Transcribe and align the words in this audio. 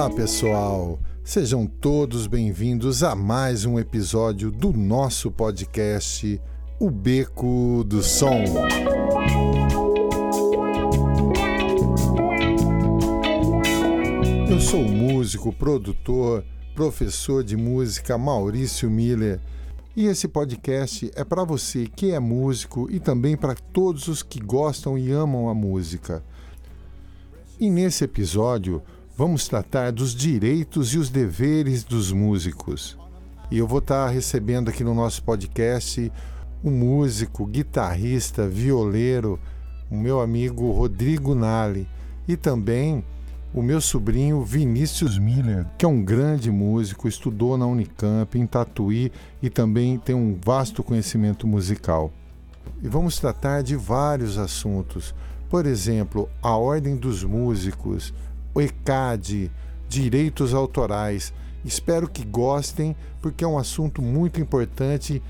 Olá, 0.00 0.08
pessoal! 0.08 0.98
Sejam 1.22 1.66
todos 1.66 2.26
bem-vindos 2.26 3.02
a 3.02 3.14
mais 3.14 3.66
um 3.66 3.78
episódio 3.78 4.50
do 4.50 4.72
nosso 4.72 5.30
podcast 5.30 6.40
O 6.78 6.90
Beco 6.90 7.84
do 7.84 8.02
Som. 8.02 8.44
Eu 14.48 14.58
sou 14.58 14.80
o 14.80 14.90
músico, 14.90 15.52
produtor, 15.52 16.46
professor 16.74 17.44
de 17.44 17.58
música 17.58 18.16
Maurício 18.16 18.90
Miller. 18.90 19.38
E 19.94 20.06
esse 20.06 20.26
podcast 20.26 21.10
é 21.14 21.22
para 21.22 21.44
você 21.44 21.86
que 21.86 22.10
é 22.12 22.18
músico 22.18 22.88
e 22.90 22.98
também 22.98 23.36
para 23.36 23.54
todos 23.54 24.08
os 24.08 24.22
que 24.22 24.40
gostam 24.40 24.96
e 24.96 25.12
amam 25.12 25.50
a 25.50 25.54
música. 25.54 26.24
E 27.60 27.68
nesse 27.68 28.02
episódio, 28.02 28.82
vamos 29.20 29.46
tratar 29.46 29.92
dos 29.92 30.14
direitos 30.14 30.94
e 30.94 30.98
os 30.98 31.10
deveres 31.10 31.84
dos 31.84 32.10
músicos. 32.10 32.96
E 33.50 33.58
eu 33.58 33.66
vou 33.66 33.80
estar 33.80 34.08
recebendo 34.08 34.70
aqui 34.70 34.82
no 34.82 34.94
nosso 34.94 35.22
podcast 35.22 36.10
um 36.64 36.70
músico, 36.70 37.44
guitarrista, 37.44 38.48
violeiro, 38.48 39.38
o 39.90 39.94
meu 39.94 40.22
amigo 40.22 40.72
Rodrigo 40.72 41.34
Nali 41.34 41.86
e 42.26 42.34
também 42.34 43.04
o 43.52 43.60
meu 43.60 43.78
sobrinho 43.82 44.42
Vinícius 44.42 45.18
Miller, 45.18 45.66
que 45.76 45.84
é 45.84 45.88
um 45.88 46.02
grande 46.02 46.50
músico, 46.50 47.06
estudou 47.06 47.58
na 47.58 47.66
Unicamp, 47.66 48.38
em 48.38 48.46
Tatuí 48.46 49.12
e 49.42 49.50
também 49.50 49.98
tem 49.98 50.16
um 50.16 50.38
vasto 50.42 50.82
conhecimento 50.82 51.46
musical. 51.46 52.10
E 52.82 52.88
vamos 52.88 53.18
tratar 53.18 53.62
de 53.62 53.76
vários 53.76 54.38
assuntos, 54.38 55.14
por 55.50 55.66
exemplo, 55.66 56.26
a 56.40 56.56
ordem 56.56 56.96
dos 56.96 57.22
músicos, 57.22 58.14
o 58.54 58.60
ECAD, 58.60 59.50
direitos 59.88 60.54
autorais. 60.54 61.32
Espero 61.64 62.08
que 62.08 62.24
gostem, 62.24 62.96
porque 63.20 63.44
é 63.44 63.46
um 63.48 63.58
assunto 63.58 64.00
muito 64.00 64.40
importante 64.40 65.22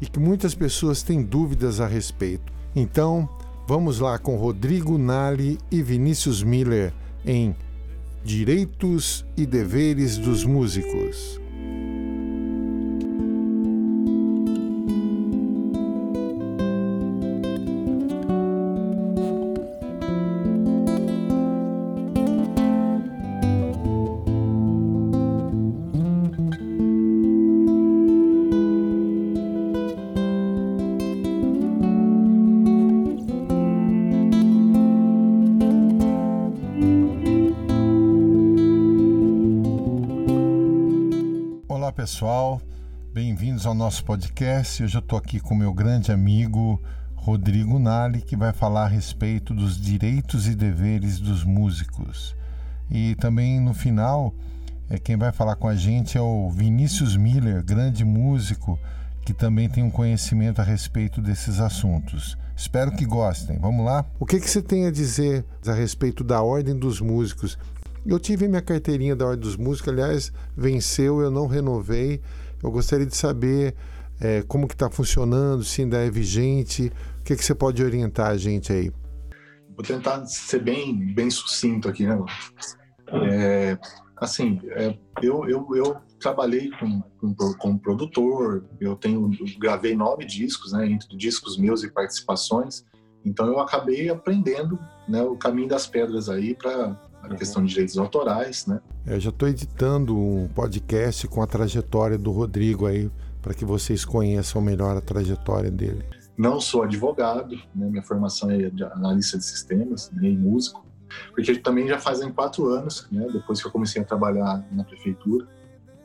e 0.00 0.06
que 0.06 0.18
muitas 0.18 0.54
pessoas 0.54 1.02
têm 1.02 1.22
dúvidas 1.22 1.80
a 1.80 1.86
respeito. 1.86 2.52
Então, 2.74 3.28
vamos 3.66 3.98
lá 3.98 4.18
com 4.18 4.36
Rodrigo 4.36 4.98
Nali 4.98 5.58
e 5.70 5.82
Vinícius 5.82 6.42
Miller 6.42 6.92
em 7.24 7.54
Direitos 8.24 9.24
e 9.36 9.46
Deveres 9.46 10.18
dos 10.18 10.44
Músicos. 10.44 11.39
Pessoal, 42.00 42.62
bem-vindos 43.12 43.66
ao 43.66 43.74
nosso 43.74 44.02
podcast. 44.06 44.82
Hoje 44.82 44.96
eu 44.96 45.00
estou 45.00 45.18
aqui 45.18 45.38
com 45.38 45.54
meu 45.54 45.70
grande 45.70 46.10
amigo 46.10 46.80
Rodrigo 47.14 47.78
Nali, 47.78 48.22
que 48.22 48.34
vai 48.34 48.54
falar 48.54 48.84
a 48.84 48.88
respeito 48.88 49.52
dos 49.52 49.78
direitos 49.78 50.48
e 50.48 50.54
deveres 50.54 51.20
dos 51.20 51.44
músicos. 51.44 52.34
E 52.90 53.14
também 53.16 53.60
no 53.60 53.74
final, 53.74 54.34
é 54.88 54.98
quem 54.98 55.14
vai 55.14 55.30
falar 55.30 55.56
com 55.56 55.68
a 55.68 55.76
gente 55.76 56.16
é 56.16 56.22
o 56.22 56.48
Vinícius 56.48 57.18
Miller, 57.18 57.62
grande 57.62 58.02
músico, 58.02 58.78
que 59.20 59.34
também 59.34 59.68
tem 59.68 59.84
um 59.84 59.90
conhecimento 59.90 60.62
a 60.62 60.64
respeito 60.64 61.20
desses 61.20 61.60
assuntos. 61.60 62.34
Espero 62.56 62.92
que 62.92 63.04
gostem. 63.04 63.58
Vamos 63.58 63.84
lá? 63.84 64.06
O 64.18 64.24
que, 64.24 64.40
que 64.40 64.48
você 64.48 64.62
tem 64.62 64.86
a 64.86 64.90
dizer 64.90 65.44
a 65.66 65.74
respeito 65.74 66.24
da 66.24 66.40
ordem 66.40 66.74
dos 66.74 66.98
músicos? 66.98 67.58
Eu 68.06 68.18
tive 68.18 68.48
minha 68.48 68.62
carteirinha 68.62 69.14
da 69.14 69.26
Ordem 69.26 69.40
dos 69.40 69.56
Músicos, 69.56 69.92
aliás, 69.92 70.32
venceu, 70.56 71.20
eu 71.20 71.30
não 71.30 71.46
renovei. 71.46 72.20
Eu 72.62 72.70
gostaria 72.70 73.06
de 73.06 73.16
saber 73.16 73.74
é, 74.20 74.42
como 74.42 74.66
que 74.66 74.74
está 74.74 74.90
funcionando, 74.90 75.62
se 75.64 75.82
ainda 75.82 75.98
é 75.98 76.10
vigente. 76.10 76.92
O 77.20 77.24
que, 77.24 77.36
que 77.36 77.44
você 77.44 77.54
pode 77.54 77.82
orientar 77.82 78.30
a 78.30 78.36
gente 78.36 78.72
aí? 78.72 78.90
Vou 79.74 79.84
tentar 79.84 80.24
ser 80.26 80.62
bem, 80.62 81.14
bem 81.14 81.30
sucinto 81.30 81.88
aqui, 81.88 82.06
né? 82.06 82.18
É, 83.12 83.78
assim, 84.16 84.60
é, 84.70 84.96
eu, 85.22 85.48
eu, 85.48 85.66
eu 85.74 85.96
trabalhei 86.18 86.70
com, 86.78 87.02
com, 87.18 87.34
como 87.54 87.78
produtor, 87.78 88.64
eu 88.80 88.94
tenho 88.94 89.30
eu 89.32 89.58
gravei 89.58 89.96
nove 89.96 90.24
discos, 90.24 90.72
né, 90.72 90.86
entre 90.86 91.16
discos 91.16 91.56
meus 91.58 91.82
e 91.82 91.90
participações. 91.90 92.84
Então 93.24 93.46
eu 93.46 93.58
acabei 93.58 94.08
aprendendo 94.08 94.78
né, 95.08 95.22
o 95.22 95.36
caminho 95.36 95.68
das 95.68 95.86
pedras 95.86 96.28
aí 96.28 96.54
para 96.54 97.09
a 97.22 97.28
uhum. 97.28 97.36
questão 97.36 97.64
de 97.64 97.70
direitos 97.70 97.98
autorais, 97.98 98.66
né? 98.66 98.80
Eu 99.06 99.20
já 99.20 99.30
estou 99.30 99.48
editando 99.48 100.16
um 100.16 100.48
podcast 100.48 101.26
com 101.28 101.42
a 101.42 101.46
trajetória 101.46 102.18
do 102.18 102.30
Rodrigo 102.30 102.86
aí, 102.86 103.10
para 103.40 103.54
que 103.54 103.64
vocês 103.64 104.04
conheçam 104.04 104.60
melhor 104.60 104.96
a 104.96 105.00
trajetória 105.00 105.70
dele. 105.70 106.04
Não 106.36 106.60
sou 106.60 106.82
advogado, 106.82 107.56
né? 107.74 107.88
minha 107.88 108.02
formação 108.02 108.50
é 108.50 108.70
de 108.70 108.82
analista 108.84 109.36
de 109.36 109.44
sistemas, 109.44 110.10
nem 110.12 110.36
músico, 110.36 110.86
porque 111.34 111.54
também 111.58 111.86
já 111.86 111.98
fazem 111.98 112.32
quatro 112.32 112.68
anos, 112.68 113.06
né? 113.10 113.26
depois 113.32 113.60
que 113.60 113.66
eu 113.66 113.72
comecei 113.72 114.00
a 114.00 114.04
trabalhar 114.04 114.66
na 114.72 114.84
prefeitura, 114.84 115.46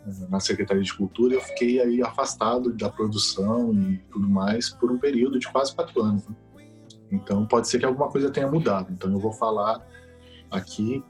eh, 0.05 0.27
na 0.29 0.39
Secretaria 0.39 0.83
de 0.83 0.93
Cultura, 0.93 1.35
eu 1.35 1.41
fiquei 1.41 1.79
aí 1.79 2.01
afastado 2.01 2.73
da 2.73 2.89
produção 2.89 3.73
e 3.73 3.97
tudo 4.11 4.27
mais 4.27 4.69
por 4.69 4.91
um 4.91 4.97
período 4.97 5.39
de 5.39 5.49
quase 5.49 5.73
quatro 5.73 6.01
anos. 6.01 6.27
Né? 6.27 6.35
Então 7.11 7.45
pode 7.45 7.67
ser 7.69 7.79
que 7.79 7.85
alguma 7.85 8.09
coisa 8.09 8.29
tenha 8.29 8.49
mudado. 8.49 8.91
Então 8.91 9.11
eu 9.11 9.19
vou 9.19 9.31
falar 9.31 9.85
aqui 10.49 11.03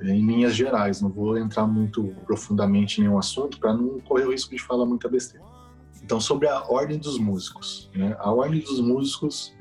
em 0.00 0.26
linhas 0.26 0.54
gerais, 0.54 1.00
não 1.00 1.10
vou 1.10 1.36
entrar 1.36 1.66
muito 1.66 2.14
profundamente 2.24 3.00
em 3.00 3.04
nenhum 3.04 3.18
assunto 3.18 3.58
para 3.58 3.74
não 3.74 4.00
correr 4.00 4.26
o 4.26 4.30
risco 4.30 4.54
de 4.54 4.62
falar 4.62 4.86
muita 4.86 5.08
besteira. 5.08 5.44
Então, 6.02 6.20
sobre 6.20 6.46
a 6.46 6.62
ordem 6.68 6.98
dos 6.98 7.18
músicos. 7.18 7.90
Né? 7.94 8.16
A 8.20 8.30
ordem 8.32 8.60
dos 8.60 8.80
músicos, 8.80 9.52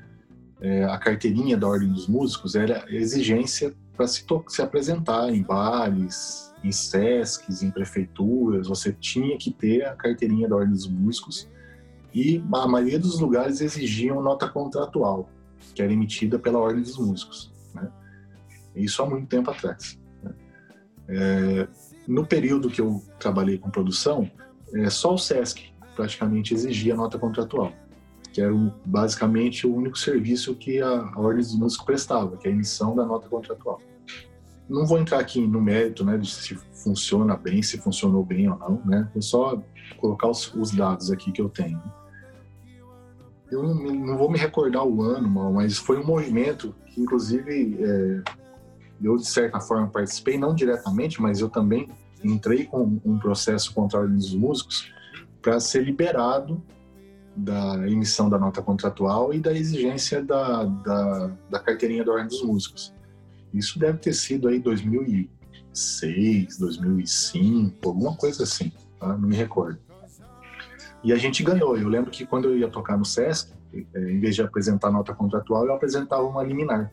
é, 0.62 0.84
a 0.84 0.98
carteirinha 0.98 1.58
da 1.58 1.68
ordem 1.68 1.92
dos 1.92 2.08
músicos 2.08 2.56
era 2.56 2.86
exigência 2.88 3.76
para 3.98 4.08
se, 4.08 4.24
se 4.48 4.62
apresentar 4.62 5.34
em 5.34 5.42
bares, 5.42 6.54
em 6.64 6.72
SESCs, 6.72 7.64
em 7.64 7.72
prefeituras, 7.72 8.68
você 8.68 8.92
tinha 8.92 9.38
que 9.38 9.52
ter 9.52 9.86
a 9.86 9.96
carteirinha 9.96 10.48
da 10.48 10.56
ordem 10.56 10.74
dos 10.74 10.88
músicos 10.88 11.50
e 12.14 12.44
a 12.54 12.68
maioria 12.68 13.00
dos 13.00 13.20
lugares 13.20 13.60
exigiam 13.62 14.22
nota 14.22 14.48
contratual, 14.48 15.30
que 15.74 15.82
era 15.82 15.92
emitida 15.92 16.40
pela 16.40 16.60
ordem 16.60 16.82
dos 16.82 16.98
músicos. 16.98 17.55
Isso 18.76 19.02
há 19.02 19.10
muito 19.10 19.28
tempo 19.28 19.52
atrás. 19.52 20.00
Né? 20.24 20.34
É, 21.10 21.68
no 22.08 22.26
período 22.26 22.70
que 22.70 22.82
eu 22.82 23.02
trabalhei 23.20 23.58
com 23.58 23.70
produção, 23.70 24.30
é, 24.74 24.90
só 24.90 25.14
o 25.14 25.18
SESC 25.18 25.74
praticamente 25.96 26.54
exigia 26.54 26.96
nota 26.96 27.18
contratual, 27.18 27.72
que 28.34 28.42
era 28.42 28.54
basicamente 28.86 29.66
o 29.66 29.74
único 29.74 29.98
serviço 29.98 30.56
que 30.56 30.82
a, 30.82 30.90
a 30.90 31.20
Ordem 31.20 31.42
dos 31.44 31.58
Músicos 31.58 31.86
prestava, 31.86 32.38
que 32.38 32.48
é 32.48 32.52
a 32.52 32.54
emissão 32.54 32.96
da 32.96 33.06
nota 33.06 33.28
contratual. 33.30 33.80
Não 34.68 34.86
vou 34.86 34.98
entrar 34.98 35.20
aqui 35.20 35.46
no 35.46 35.62
mérito 35.62 36.04
né, 36.04 36.18
de 36.18 36.30
se 36.30 36.56
funciona 36.74 37.38
bem, 37.38 37.62
se 37.62 37.78
funcionou 37.78 38.26
bem 38.26 38.50
ou 38.50 38.58
não, 38.58 38.82
né? 38.84 39.10
Vou 39.14 39.22
só 39.22 39.62
colocar 39.98 40.28
os, 40.28 40.54
os 40.56 40.72
dados 40.72 41.12
aqui 41.12 41.32
que 41.32 41.42
eu 41.42 41.50
tenho. 41.50 41.82
Eu 43.52 43.62
não, 43.62 43.76
não, 43.76 44.18
vou 44.18 44.30
me 44.30 44.40
recordar 44.40 44.84
o 44.84 45.04
ano, 45.04 45.52
mas 45.54 45.78
foi 45.78 46.00
um 46.00 46.06
movimento 46.06 46.76
que, 46.88 47.00
inclusive, 47.00 47.78
é, 47.80 48.24
eu 49.02 49.18
de 49.18 49.26
certa 49.26 49.60
forma 49.60 49.88
participei, 49.88 50.38
não 50.38 50.54
diretamente, 50.54 51.22
mas 51.22 51.40
eu 51.40 51.50
também 51.50 51.90
entrei 52.24 52.66
com 52.66 53.00
um 53.04 53.20
processo 53.20 53.74
contra 53.74 54.00
a 54.00 54.02
Ordem 54.02 54.18
dos 54.18 54.34
Músicos 54.34 54.92
para 55.42 55.60
ser 55.60 55.84
liberado 55.84 56.64
da 57.36 57.88
emissão 57.88 58.30
da 58.30 58.40
nota 58.40 58.62
contratual 58.62 59.34
e 59.34 59.40
da 59.40 59.52
exigência 59.52 60.24
da, 60.24 60.64
da, 60.64 61.32
da 61.50 61.60
carteirinha 61.60 62.04
da 62.04 62.14
Ordem 62.14 62.28
dos 62.28 62.42
Músicos. 62.44 62.94
Isso 63.54 63.78
deve 63.78 63.98
ter 64.00 64.14
sido 64.14 64.48
aí 64.48 64.60
2006, 64.60 66.58
2005, 66.58 67.88
alguma 67.88 68.16
coisa 68.16 68.44
assim, 68.44 68.72
tá? 69.00 69.18
não 69.18 69.28
me 69.28 69.36
recordo. 69.36 69.80
E 71.04 71.14
a 71.14 71.18
gente 71.18 71.44
ganhou. 71.44 71.78
Eu 71.78 71.88
lembro 71.88 72.10
que 72.10 72.26
quando 72.26 72.46
eu 72.46 72.58
ia 72.58 72.68
tocar 72.68 72.98
no 72.98 73.06
SESC, 73.06 73.54
eh, 73.74 74.12
em 74.12 74.20
vez 74.20 74.34
de 74.34 74.42
apresentar 74.42 74.90
nota 74.92 75.14
contratual, 75.14 75.66
eu 75.68 75.74
apresentava 75.74 76.24
uma 76.24 76.44
liminar. 76.44 76.92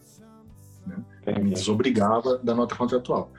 Né? 0.86 0.96
Me 1.42 1.52
desobrigava 1.52 2.38
da 2.38 2.54
nota 2.54 2.74
contratual. 2.74 3.30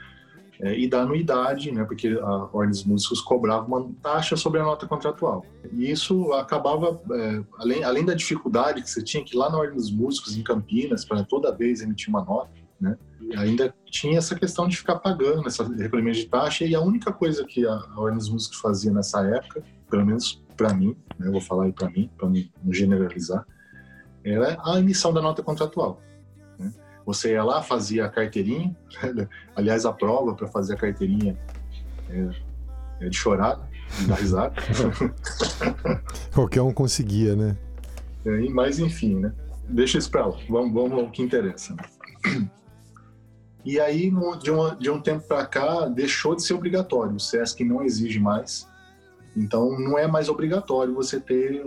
É, 0.59 0.77
e 0.77 0.87
da 0.87 1.01
anuidade, 1.01 1.71
né, 1.71 1.83
porque 1.83 2.07
a 2.07 2.49
Ordem 2.53 2.69
dos 2.69 2.85
Músicos 2.85 3.19
cobrava 3.19 3.65
uma 3.65 3.91
taxa 4.01 4.37
sobre 4.37 4.59
a 4.59 4.63
nota 4.63 4.87
contratual. 4.87 5.43
E 5.71 5.89
isso 5.89 6.31
acabava, 6.33 7.01
é, 7.11 7.43
além, 7.57 7.83
além 7.83 8.05
da 8.05 8.13
dificuldade 8.13 8.81
que 8.81 8.89
você 8.89 9.03
tinha 9.03 9.23
que 9.23 9.35
ir 9.35 9.37
lá 9.37 9.49
na 9.49 9.57
Ordem 9.57 9.75
dos 9.75 9.91
Músicos, 9.91 10.37
em 10.37 10.43
Campinas, 10.43 11.03
para 11.03 11.23
toda 11.23 11.51
vez 11.51 11.81
emitir 11.81 12.09
uma 12.09 12.23
nota, 12.23 12.51
né? 12.79 12.97
Ainda 13.37 13.73
tinha 13.85 14.17
essa 14.17 14.35
questão 14.35 14.67
de 14.67 14.77
ficar 14.77 14.99
pagando 14.99 15.47
essa 15.47 15.63
recolhimento 15.63 16.17
de 16.17 16.25
taxa 16.25 16.65
e 16.65 16.75
a 16.75 16.81
única 16.81 17.11
coisa 17.11 17.43
que 17.45 17.65
a, 17.65 17.73
a 17.73 17.99
Ordem 17.99 18.17
dos 18.17 18.29
Músicos 18.29 18.59
fazia 18.59 18.91
nessa 18.91 19.25
época, 19.25 19.63
pelo 19.89 20.05
menos 20.05 20.43
para 20.55 20.73
mim, 20.73 20.95
né, 21.17 21.27
eu 21.27 21.31
vou 21.31 21.41
falar 21.41 21.65
aí 21.65 21.73
para 21.73 21.89
mim, 21.89 22.09
para 22.15 22.29
não 22.29 22.71
generalizar, 22.71 23.45
era 24.23 24.57
a 24.63 24.79
emissão 24.79 25.11
da 25.11 25.21
nota 25.21 25.41
contratual. 25.41 25.99
Você 27.05 27.33
ia 27.33 27.43
lá, 27.43 27.61
fazia 27.61 28.05
a 28.05 28.09
carteirinha, 28.09 28.75
aliás, 29.55 29.85
a 29.85 29.91
prova 29.91 30.33
para 30.33 30.47
fazer 30.47 30.73
a 30.73 30.77
carteirinha 30.77 31.37
é, 32.09 32.29
é 33.05 33.09
de 33.09 33.17
chorar, 33.17 33.59
de 33.99 34.07
dar 34.07 34.15
risada. 34.15 34.55
Qualquer 36.33 36.61
um 36.61 36.73
conseguia, 36.73 37.35
né? 37.35 37.57
É, 38.25 38.49
mas 38.49 38.79
enfim, 38.79 39.19
né? 39.19 39.33
Deixa 39.67 39.97
isso 39.97 40.09
para 40.09 40.25
lá, 40.25 40.37
vamos, 40.49 40.73
vamos 40.73 40.99
ao 40.99 41.09
que 41.09 41.21
interessa. 41.21 41.75
Né? 41.75 42.49
E 43.65 43.79
aí, 43.79 44.11
de, 44.41 44.51
uma, 44.51 44.75
de 44.75 44.89
um 44.89 45.01
tempo 45.01 45.25
para 45.25 45.45
cá, 45.45 45.87
deixou 45.87 46.35
de 46.35 46.43
ser 46.43 46.53
obrigatório. 46.53 47.15
O 47.15 47.19
SESC 47.19 47.63
não 47.63 47.81
exige 47.81 48.19
mais. 48.19 48.67
Então, 49.35 49.79
não 49.79 49.97
é 49.97 50.05
mais 50.05 50.27
obrigatório 50.29 50.93
você 50.93 51.19
ter 51.19 51.63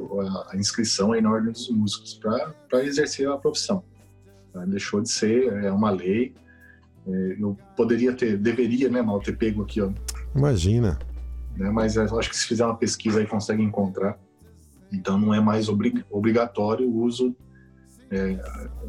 a 0.51 0.57
inscrição 0.57 1.13
aí 1.13 1.21
na 1.21 1.31
Ordem 1.31 1.53
dos 1.53 1.69
Músicos 1.71 2.15
para 2.15 2.85
exercer 2.85 3.29
a 3.29 3.37
profissão. 3.37 3.83
Tá? 4.57 4.65
Deixou 4.65 5.03
de 5.03 5.11
ser, 5.11 5.53
é 5.63 5.71
uma 5.71 5.91
lei. 5.91 6.33
É, 7.07 7.37
eu 7.39 7.57
poderia 7.77 8.15
ter, 8.15 8.39
deveria, 8.39 8.89
né, 8.89 9.03
mal 9.03 9.21
ter 9.21 9.37
pego 9.37 9.63
aqui, 9.63 9.83
ó. 9.83 9.91
Imagina. 10.35 10.99
Né, 11.55 11.71
mas 11.71 11.99
acho 11.99 12.31
que 12.31 12.37
se 12.37 12.47
fizer 12.47 12.65
uma 12.65 12.75
pesquisa 12.75 13.21
aí 13.21 13.27
consegue 13.27 13.63
encontrar. 13.63 14.19
Então, 14.91 15.19
não 15.19 15.35
é 15.35 15.41
mais 15.41 15.69
obrigatório 15.69 16.89
o 16.89 17.03
uso 17.03 17.37
é, 18.11 18.39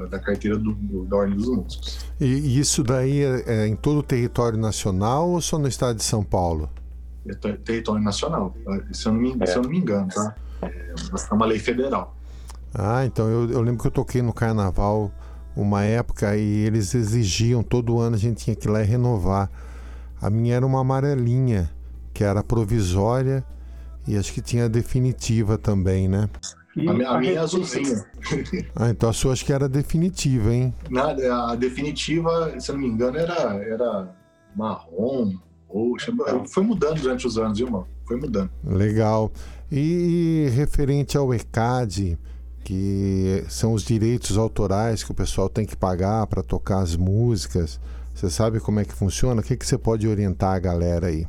da 0.10 0.20
carteira 0.20 0.58
do, 0.58 0.74
do, 0.74 1.04
da 1.04 1.18
Ordem 1.18 1.36
dos 1.36 1.50
Músicos. 1.50 2.06
E 2.18 2.58
isso 2.58 2.82
daí 2.82 3.24
é, 3.24 3.44
é, 3.46 3.68
em 3.68 3.76
todo 3.76 3.98
o 3.98 4.04
território 4.04 4.58
nacional 4.58 5.32
ou 5.32 5.42
só 5.42 5.60
no 5.60 5.68
estado 5.68 5.98
de 5.98 6.04
São 6.04 6.24
Paulo? 6.24 6.70
É 7.28 7.34
território 7.34 8.02
nacional, 8.02 8.56
se 8.94 9.06
eu 9.06 9.12
não 9.12 9.20
me, 9.20 9.36
é. 9.42 9.46
se 9.46 9.58
eu 9.58 9.64
não 9.64 9.70
me 9.70 9.80
engano, 9.80 10.08
tá? 10.08 10.34
É, 10.62 10.94
é 10.94 11.34
uma 11.34 11.46
lei 11.46 11.60
federal. 11.60 12.16
Ah, 12.74 13.06
então 13.06 13.28
eu, 13.28 13.52
eu 13.52 13.62
lembro 13.62 13.82
que 13.82 13.88
eu 13.88 13.92
toquei 13.92 14.22
no 14.22 14.32
carnaval 14.32 15.12
uma 15.58 15.84
época 15.84 16.38
e 16.38 16.66
eles 16.66 16.94
exigiam, 16.94 17.64
todo 17.64 18.00
ano 18.00 18.16
a 18.16 18.20
gente 18.20 18.44
tinha 18.44 18.56
que 18.56 18.68
ir 18.68 18.72
lá 18.72 18.82
e 18.82 18.86
renovar. 18.86 19.50
A 20.22 20.30
minha 20.30 20.56
era 20.56 20.66
uma 20.66 20.82
amarelinha, 20.82 21.70
que 22.14 22.24
era 22.24 22.44
provisória 22.44 23.44
e 24.08 24.16
acho 24.16 24.32
que 24.32 24.42
tinha 24.42 24.70
definitiva 24.70 25.58
também, 25.58 26.08
né? 26.08 26.30
a 26.78 26.94
minha, 26.94 27.10
a 27.10 27.20
minha 27.20 27.34
é 27.34 27.38
azulzinha. 27.38 28.06
Ah, 28.76 28.90
então 28.90 29.10
a 29.10 29.14
sua 29.14 29.34
acho 29.34 29.44
que 29.44 29.52
era 29.52 29.68
definitiva, 29.68 30.54
hein? 30.54 30.74
Nada, 30.90 31.52
a 31.52 31.56
definitiva, 31.56 32.54
se 32.60 32.70
eu 32.70 32.76
não 32.76 32.82
me 32.84 32.90
engano, 32.90 33.18
era, 33.18 33.56
era 33.64 34.16
marrom, 34.56 35.34
roxa. 35.68 36.14
Foi 36.54 36.64
mudando 36.64 37.02
durante 37.02 37.26
os 37.26 37.38
anos, 37.38 37.58
viu, 37.58 37.72
mano? 37.72 37.88
Foi 38.06 38.18
mudando. 38.18 38.52
Legal. 38.64 39.32
E 39.72 40.50
referente 40.54 41.18
ao 41.18 41.34
ECAD, 41.34 42.20
que 42.68 43.46
são 43.48 43.72
os 43.72 43.82
direitos 43.82 44.38
autorais 44.38 45.02
que 45.02 45.10
o 45.10 45.14
pessoal 45.14 45.48
tem 45.48 45.66
que 45.66 45.74
pagar 45.74 46.28
para 46.28 46.44
tocar 46.44 46.80
as 46.80 46.98
músicas, 46.98 47.80
você 48.14 48.30
sabe 48.30 48.60
como 48.60 48.82
é 48.82 48.84
que 48.84 48.94
funciona? 48.94 49.40
O 49.40 49.44
que, 49.44 49.56
que 49.56 49.66
você 49.66 49.78
pode 49.78 50.06
orientar 50.06 50.54
a 50.54 50.60
galera 50.60 51.08
aí? 51.08 51.26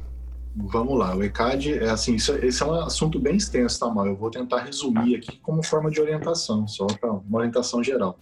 Vamos 0.57 0.99
lá, 0.99 1.15
o 1.15 1.23
ECAD 1.23 1.75
é 1.75 1.91
assim, 1.91 2.17
isso, 2.17 2.33
esse 2.39 2.61
é 2.61 2.67
um 2.67 2.75
assunto 2.75 3.21
bem 3.21 3.37
extenso, 3.37 3.79
tá, 3.79 3.89
Mal? 3.89 4.09
Eu 4.09 4.17
vou 4.17 4.33
tentar 4.33 4.65
resumir 4.65 5.15
aqui 5.15 5.39
como 5.39 5.63
forma 5.63 5.93
de 5.93 6.01
orientação, 6.01 6.67
só 6.67 6.89
para 6.89 7.13
uma 7.13 7.39
orientação 7.39 7.85
geral. 7.85 8.19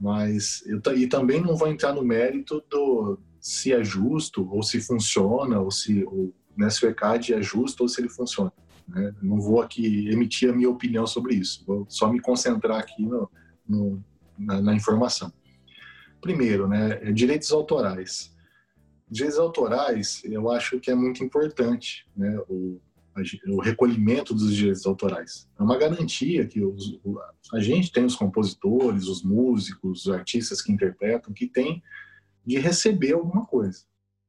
Mas 0.00 0.62
eu 0.64 0.80
e 0.96 1.06
também 1.06 1.42
não 1.42 1.54
vou 1.54 1.68
entrar 1.68 1.92
no 1.92 2.02
mérito 2.02 2.64
do 2.70 3.18
se 3.38 3.70
é 3.70 3.84
justo 3.84 4.48
ou 4.50 4.62
se 4.62 4.80
funciona 4.80 5.60
ou 5.60 5.70
se 5.70 6.02
ou, 6.04 6.32
né, 6.56 6.70
se 6.70 6.86
o 6.86 6.88
ECAD 6.88 7.34
é 7.34 7.42
justo 7.42 7.82
ou 7.82 7.88
se 7.88 8.00
ele 8.00 8.08
funciona. 8.08 8.50
Né? 8.88 9.14
Não 9.22 9.40
vou 9.40 9.60
aqui 9.60 10.08
emitir 10.10 10.50
a 10.50 10.52
minha 10.52 10.70
opinião 10.70 11.06
sobre 11.06 11.34
isso. 11.34 11.64
Vou 11.66 11.86
só 11.88 12.10
me 12.12 12.20
concentrar 12.20 12.78
aqui 12.78 13.02
no, 13.04 13.30
no 13.68 14.04
na, 14.38 14.60
na, 14.60 14.74
informação. 14.74 15.32
Primeiro, 16.20 16.66
né, 16.66 16.98
é 17.02 17.12
direitos 17.12 17.52
autorais 17.52 18.34
direitos 19.14 19.38
autorais, 19.38 20.22
eu 20.24 20.50
acho 20.50 20.80
que 20.80 20.90
é 20.90 20.94
muito 20.94 21.22
importante, 21.22 22.06
né? 22.16 22.38
O, 22.48 22.80
o 23.46 23.60
recolhimento 23.60 24.34
dos 24.34 24.52
direitos 24.52 24.84
autorais. 24.84 25.48
É 25.56 25.62
uma 25.62 25.78
garantia 25.78 26.46
que 26.48 26.60
os, 26.60 26.98
a 27.52 27.60
gente 27.60 27.92
tem 27.92 28.04
os 28.04 28.16
compositores, 28.16 29.06
os 29.06 29.22
músicos, 29.22 30.06
os 30.06 30.12
artistas 30.12 30.60
que 30.60 30.72
interpretam, 30.72 31.32
que 31.32 31.46
tem 31.46 31.80
de 32.44 32.58
receber 32.58 33.12
alguma 33.12 33.46
coisa. 33.46 33.84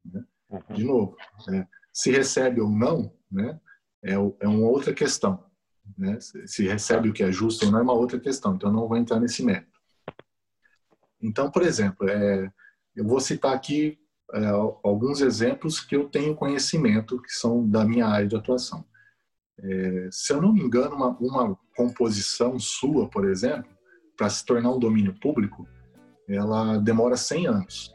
Né? 0.06 0.24
Uhum. 0.52 0.76
De 0.76 0.84
novo, 0.84 1.18
é, 1.52 1.66
se 1.92 2.12
recebe 2.12 2.62
ou 2.62 2.70
não, 2.70 3.12
né, 3.32 3.60
é, 4.06 4.14
é 4.14 4.48
uma 4.48 4.68
outra 4.68 4.94
questão. 4.94 5.44
Né? 5.98 6.18
Se 6.20 6.68
recebe 6.68 7.10
o 7.10 7.14
que 7.14 7.24
é 7.24 7.32
justo 7.32 7.66
ou 7.66 7.72
não 7.72 7.80
é 7.80 7.82
uma 7.82 7.94
outra 7.94 8.20
questão. 8.20 8.56
Então, 8.56 8.72
não 8.72 8.88
vou 8.88 8.98
entrar 8.98 9.20
nesse 9.20 9.44
método. 9.44 9.76
Então, 11.22 11.50
por 11.50 11.64
exemplo, 11.64 12.08
é, 12.08 12.52
eu 12.96 13.06
vou 13.06 13.20
citar 13.20 13.54
aqui 13.54 13.98
é, 14.34 14.46
alguns 14.84 15.22
exemplos 15.22 15.80
que 15.80 15.96
eu 15.96 16.08
tenho 16.08 16.36
conhecimento, 16.36 17.22
que 17.22 17.32
são 17.32 17.68
da 17.68 17.84
minha 17.84 18.06
área 18.06 18.28
de 18.28 18.36
atuação. 18.36 18.86
É, 19.60 20.10
se 20.12 20.34
eu 20.34 20.42
não 20.42 20.54
me 20.54 20.62
engano, 20.62 20.96
uma, 20.96 21.18
uma 21.20 21.58
composição 21.76 22.60
sua, 22.60 23.10
por 23.10 23.28
exemplo, 23.28 23.72
para 24.16 24.30
se 24.30 24.46
tornar 24.46 24.72
um 24.72 24.80
domínio 24.80 25.18
público, 25.20 25.68
ela 26.28 26.78
demora 26.78 27.18
100 27.18 27.48
anos. 27.48 27.95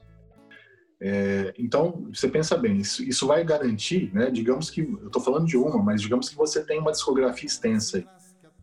É, 1.03 1.55
então, 1.59 2.07
você 2.13 2.29
pensa 2.29 2.57
bem, 2.59 2.77
isso, 2.77 3.03
isso 3.03 3.27
vai 3.27 3.43
garantir, 3.43 4.13
né, 4.13 4.31
digamos 4.31 4.69
que, 4.69 4.83
eu 4.83 5.07
estou 5.07 5.23
falando 5.23 5.47
de 5.47 5.57
uma, 5.57 5.83
mas 5.83 6.03
digamos 6.03 6.29
que 6.29 6.37
você 6.37 6.63
tem 6.63 6.79
uma 6.79 6.93
discografia 6.93 7.47
extensa 7.47 8.05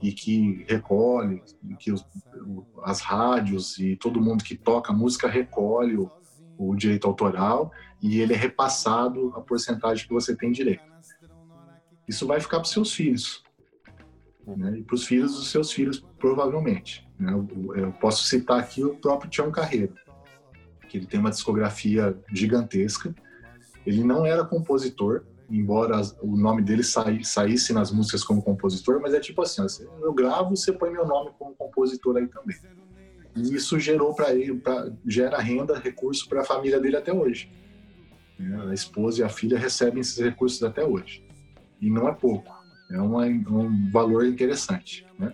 e 0.01 0.11
que 0.11 0.63
recolhe, 0.67 1.41
que 1.79 1.91
os, 1.91 2.05
as 2.83 3.01
rádios 3.01 3.79
e 3.79 3.95
todo 3.95 4.21
mundo 4.21 4.43
que 4.43 4.55
toca 4.55 4.93
música 4.93 5.27
recolhe 5.27 5.97
o, 5.97 6.11
o 6.57 6.75
direito 6.75 7.07
autoral 7.07 7.71
e 8.01 8.19
ele 8.19 8.33
é 8.33 8.37
repassado 8.37 9.33
a 9.35 9.41
porcentagem 9.41 10.07
que 10.07 10.13
você 10.13 10.35
tem 10.35 10.51
direito. 10.51 10.83
Isso 12.07 12.27
vai 12.27 12.39
ficar 12.39 12.57
para 12.57 12.65
os 12.65 12.71
seus 12.71 12.93
filhos. 12.93 13.43
Né? 14.45 14.77
E 14.77 14.83
para 14.83 14.95
os 14.95 15.05
filhos 15.05 15.35
dos 15.35 15.49
seus 15.49 15.71
filhos, 15.71 16.05
provavelmente. 16.19 17.07
Né? 17.19 17.33
Eu, 17.33 17.75
eu, 17.75 17.91
posso 17.93 18.23
citar 18.25 18.59
aqui 18.59 18.83
o 18.83 18.95
próprio 18.95 19.29
Tião 19.29 19.51
Carreiro, 19.51 19.93
que 20.87 20.97
ele 20.97 21.05
tem 21.05 21.19
uma 21.19 21.29
discografia 21.29 22.17
gigantesca. 22.33 23.13
Ele 23.85 24.03
não 24.03 24.25
era 24.25 24.43
compositor, 24.43 25.23
embora 25.49 26.01
o 26.21 26.35
nome 26.35 26.61
dele 26.61 26.83
saísse 26.83 27.73
nas 27.73 27.91
músicas 27.91 28.23
como 28.23 28.41
compositor, 28.41 28.99
mas 29.01 29.13
é 29.13 29.19
tipo 29.19 29.41
assim, 29.41 29.65
eu 30.01 30.13
gravo, 30.13 30.55
você 30.55 30.73
põe 30.73 30.91
meu 30.91 31.05
nome 31.05 31.31
como 31.37 31.55
compositor 31.55 32.17
aí 32.17 32.27
também. 32.27 32.57
E 33.35 33.53
isso 33.53 33.79
gerou 33.79 34.13
para 34.15 34.33
ele, 34.33 34.55
pra, 34.55 34.91
gera 35.05 35.37
renda, 35.37 35.77
recurso 35.77 36.27
para 36.27 36.41
a 36.41 36.45
família 36.45 36.79
dele 36.79 36.97
até 36.97 37.13
hoje. 37.13 37.51
A 38.67 38.73
esposa 38.73 39.21
e 39.21 39.23
a 39.23 39.29
filha 39.29 39.57
recebem 39.57 40.01
esses 40.01 40.17
recursos 40.17 40.61
até 40.63 40.83
hoje. 40.83 41.23
E 41.79 41.89
não 41.89 42.07
é 42.07 42.13
pouco, 42.13 42.51
é 42.91 42.99
um 42.99 43.91
valor 43.91 44.25
interessante. 44.25 45.05
Né? 45.17 45.33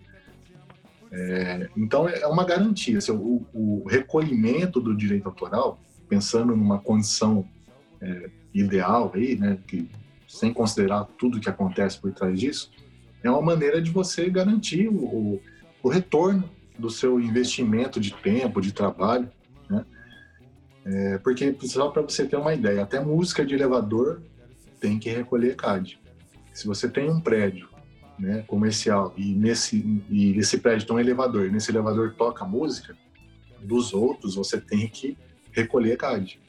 É, 1.16 1.70
então 1.78 2.10
é 2.10 2.26
uma 2.26 2.44
garantia. 2.44 2.98
Assim, 2.98 3.12
o, 3.12 3.46
o, 3.54 3.88
recolhimento 3.88 4.82
do 4.82 4.98
direito 4.98 5.28
autoral, 5.28 5.80
pensando 6.10 6.56
numa 6.56 6.80
condição 6.80 7.48
é, 8.02 8.32
ideal 8.52 9.12
aí, 9.14 9.36
né, 9.36 9.60
que, 9.68 9.88
sem 10.28 10.52
considerar 10.52 11.06
tudo 11.18 11.40
que 11.40 11.48
acontece 11.48 12.00
por 12.00 12.12
trás 12.12 12.40
disso, 12.40 12.72
é 13.22 13.30
uma 13.30 13.42
maneira 13.44 13.80
de 13.80 13.92
você 13.92 14.28
garantir 14.28 14.88
o, 14.88 15.40
o 15.84 15.88
retorno 15.88 16.50
do 16.80 16.90
seu 16.90 17.20
investimento 17.20 18.00
de 18.00 18.12
tempo, 18.16 18.60
de 18.60 18.74
trabalho, 18.74 19.30
né? 19.70 19.86
É, 20.86 21.18
porque, 21.20 21.56
só 21.62 21.90
para 21.90 22.02
você 22.02 22.26
ter 22.26 22.36
uma 22.36 22.54
ideia, 22.54 22.82
até 22.82 23.00
música 23.00 23.46
de 23.46 23.54
elevador 23.54 24.22
tem 24.82 24.98
que 24.98 25.10
recolher 25.10 25.56
CAD. 25.56 26.00
Se 26.52 26.66
você 26.66 26.90
tem 26.90 27.10
um 27.10 27.22
prédio 27.22 27.70
né, 28.18 28.44
comercial 28.48 29.14
e 29.18 29.34
nesse, 29.34 29.78
e 30.10 30.34
nesse 30.34 30.60
prédio 30.60 30.88
tem 30.88 30.96
um 30.96 31.00
elevador, 31.00 31.48
e 31.48 31.52
nesse 31.52 31.72
elevador 31.72 32.14
toca 32.16 32.46
música, 32.46 32.96
dos 33.62 33.94
outros 33.94 34.36
você 34.36 34.60
tem 34.60 34.88
que 34.88 35.18
recolher 35.52 35.98
CAD. 35.98 36.40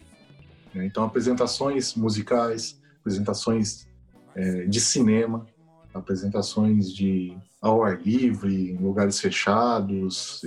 Né? 0.74 0.86
Então, 0.86 1.04
apresentações 1.04 1.94
musicais, 1.94 2.80
apresentações 3.00 3.86
é, 4.34 4.64
de 4.66 4.80
cinema, 4.80 5.46
apresentações 5.92 6.92
de 6.92 7.36
ao 7.60 7.82
ar 7.82 7.98
livre, 8.02 8.72
em 8.72 8.76
lugares 8.76 9.18
fechados, 9.18 10.42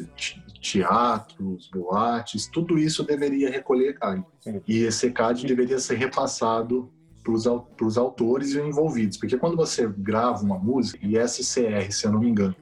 teatros, 0.61 1.67
boates, 1.73 2.47
tudo 2.47 2.77
isso 2.77 3.03
deveria 3.03 3.49
recolher 3.49 3.97
CAD. 3.97 4.23
E 4.67 4.83
esse 4.83 5.09
CAD 5.09 5.47
deveria 5.47 5.79
ser 5.79 5.95
repassado 5.95 6.91
para 7.75 7.85
os 7.85 7.97
autores 7.97 8.53
e 8.53 8.59
envolvidos, 8.59 9.17
porque 9.17 9.37
quando 9.37 9.55
você 9.55 9.87
grava 9.87 10.43
uma 10.43 10.57
música, 10.57 10.99
e 11.05 11.15
SCR, 11.27 11.91
se 11.91 12.05
eu 12.05 12.11
não 12.11 12.19
me 12.19 12.29
engano, 12.29 12.55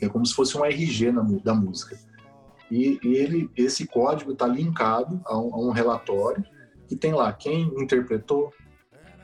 é 0.00 0.08
como 0.08 0.26
se 0.26 0.34
fosse 0.34 0.56
um 0.56 0.64
RG 0.64 1.12
na, 1.12 1.22
da 1.22 1.54
música. 1.54 1.98
e, 2.70 2.98
e 3.02 3.14
ele, 3.14 3.50
esse 3.56 3.86
código 3.86 4.32
está 4.32 4.46
linkado 4.46 5.20
a 5.24 5.38
um, 5.38 5.54
a 5.54 5.58
um 5.58 5.70
relatório 5.70 6.44
que 6.88 6.96
tem 6.96 7.12
lá 7.12 7.32
quem 7.32 7.72
interpretou, 7.78 8.52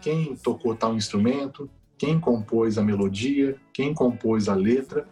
quem 0.01 0.37
tocou 0.37 0.75
tal 0.75 0.95
instrumento, 0.95 1.69
quem 1.97 2.21
compôs 2.21 2.79
a 2.79 2.83
melodia, 2.83 3.57
quem 3.73 3.93
compôs 3.93 4.49
a 4.49 4.55
letra, 4.55 5.09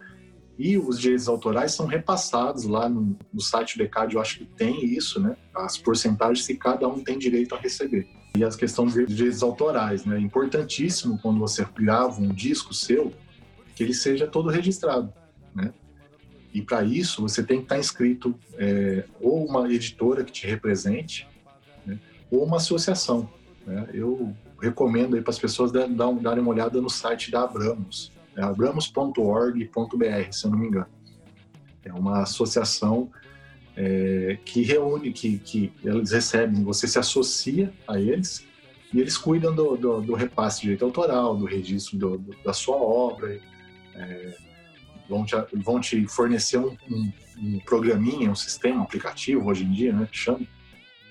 e 0.57 0.77
os 0.77 0.99
direitos 0.99 1.27
autorais 1.27 1.75
são 1.75 1.85
repassados 1.85 2.63
lá 2.63 2.89
no, 2.89 3.15
no 3.31 3.41
site 3.41 3.77
do 3.77 3.83
ECAD, 3.83 4.15
eu 4.15 4.21
acho 4.21 4.39
que 4.39 4.45
tem 4.45 4.83
isso, 4.85 5.19
né? 5.19 5.37
As 5.53 5.77
porcentagens 5.77 6.47
que 6.47 6.55
cada 6.55 6.87
um 6.87 7.03
tem 7.03 7.19
direito 7.19 7.53
a 7.53 7.59
receber. 7.59 8.07
E 8.37 8.43
as 8.43 8.55
questões 8.55 8.93
de 8.93 9.03
direitos 9.07 9.41
autorais, 9.41 10.05
né? 10.05 10.15
É 10.17 10.19
importantíssimo 10.19 11.17
quando 11.19 11.39
você 11.39 11.65
grava 11.75 12.21
um 12.21 12.29
disco 12.29 12.71
seu, 12.71 13.11
que 13.75 13.81
ele 13.81 13.95
seja 13.95 14.27
todo 14.27 14.49
registrado, 14.49 15.11
né? 15.55 15.73
E 16.53 16.61
para 16.61 16.83
isso 16.83 17.21
você 17.21 17.41
tem 17.41 17.57
que 17.57 17.63
estar 17.63 17.79
inscrito 17.79 18.35
é, 18.53 19.05
ou 19.19 19.43
uma 19.43 19.71
editora 19.71 20.23
que 20.23 20.31
te 20.31 20.45
represente, 20.45 21.27
né? 21.83 21.99
ou 22.29 22.43
uma 22.43 22.57
associação. 22.57 23.27
Né? 23.65 23.89
Eu 23.91 24.35
recomendo 24.61 25.15
aí 25.15 25.21
para 25.21 25.31
as 25.31 25.39
pessoas 25.39 25.71
darem, 25.71 25.95
uma 25.95 26.49
olhada 26.49 26.79
no 26.79 26.89
site 26.89 27.31
da 27.31 27.41
Abramos, 27.43 28.11
é 28.35 28.41
abramos.org.br, 28.43 30.31
se 30.31 30.45
eu 30.45 30.51
não 30.51 30.59
me 30.59 30.67
engano. 30.67 30.87
É 31.83 31.91
uma 31.91 32.21
associação 32.21 33.09
é, 33.77 34.39
que 34.43 34.63
reúne, 34.63 35.13
que, 35.13 35.37
que 35.37 35.71
eles 35.83 36.11
recebem, 36.11 36.63
você 36.63 36.87
se 36.87 36.97
associa 36.97 37.71
a 37.87 37.99
eles 37.99 38.43
e 38.91 38.99
eles 38.99 39.17
cuidam 39.17 39.53
do, 39.53 39.77
do, 39.77 40.01
do 40.01 40.15
repasse 40.15 40.57
de 40.57 40.63
direito 40.63 40.83
autoral, 40.83 41.37
do 41.37 41.45
registro 41.45 41.95
do, 41.95 42.17
da 42.43 42.53
sua 42.53 42.75
obra, 42.75 43.39
é, 43.93 44.35
vão, 45.07 45.23
te, 45.23 45.35
vão 45.53 45.79
te 45.79 46.07
fornecer 46.07 46.57
um, 46.57 46.75
um, 46.89 47.11
um, 47.37 47.59
programinha, 47.59 48.31
um 48.31 48.35
sistema, 48.35 48.79
um 48.79 48.83
aplicativo 48.83 49.47
hoje 49.47 49.63
em 49.63 49.71
dia, 49.71 49.93
né, 49.93 50.07
que 50.11 50.17
chama, 50.17 50.41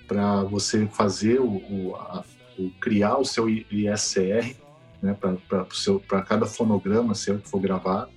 para 0.08 0.42
você 0.42 0.86
fazer 0.86 1.40
o, 1.40 1.58
o, 1.70 1.94
a, 1.94 2.24
o, 2.58 2.70
criar 2.80 3.16
o 3.16 3.24
seu 3.24 3.48
ISR 3.48 4.56
né, 5.00 5.14
para 5.14 6.22
cada 6.22 6.46
fonograma 6.46 7.14
seu 7.14 7.38
que 7.38 7.48
for 7.48 7.60
gravar. 7.60 8.08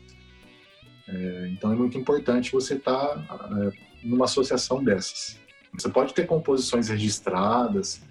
É, 1.08 1.50
então 1.52 1.72
é 1.72 1.76
muito 1.76 1.98
importante 1.98 2.52
você 2.52 2.76
estar 2.76 3.08
tá, 3.08 3.50
é, 3.62 3.89
numa 4.04 4.26
associação 4.26 4.84
dessas. 4.84 5.38
Você 5.74 5.90
pode 5.90 6.14
ter 6.14 6.26
composições 6.26 6.90
registradas 6.90 8.02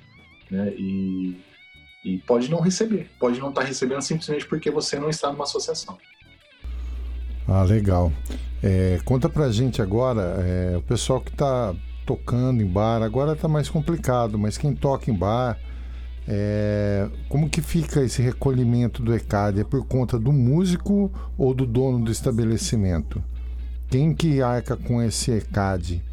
né, 0.50 0.73
e, 0.76 1.37
e 2.04 2.18
pode 2.18 2.50
não 2.50 2.61
receber, 2.61 3.11
pode 3.18 3.40
não 3.40 3.49
estar 3.49 3.62
tá 3.62 3.66
recebendo 3.66 4.02
simplesmente 4.02 4.47
porque 4.47 4.71
você 4.71 4.99
não 4.99 5.11
está 5.11 5.30
numa 5.33 5.45
associação. 5.45 5.99
Ah, 7.47 7.62
legal. 7.62 8.12
É, 8.62 9.00
conta 9.04 9.28
pra 9.28 9.50
gente 9.50 9.80
agora, 9.80 10.23
é, 10.45 10.76
o 10.76 10.83
pessoal 10.83 11.21
que 11.21 11.30
está 11.30 11.75
tocando 12.04 12.62
em 12.62 12.66
bar, 12.66 13.02
agora 13.02 13.33
está 13.33 13.49
mais 13.49 13.68
complicado, 13.68 14.38
mas 14.38 14.59
quem 14.59 14.75
toca 14.75 15.11
em 15.11 15.14
bar, 15.14 15.59
é, 16.26 17.09
como 17.28 17.49
que 17.49 17.62
fica 17.62 18.02
esse 18.02 18.21
recolhimento 18.21 19.02
do 19.02 19.14
ECAD? 19.14 19.61
É 19.61 19.64
por 19.64 19.87
conta 19.87 20.18
do 20.18 20.30
músico 20.30 21.11
ou 21.38 21.54
do 21.54 21.64
dono 21.64 22.04
do 22.04 22.12
estabelecimento? 22.12 23.23
Quem 23.90 24.14
que 24.14 24.42
arca 24.42 24.76
com 24.76 25.02
esse 25.02 25.30
ECAD, 25.30 26.04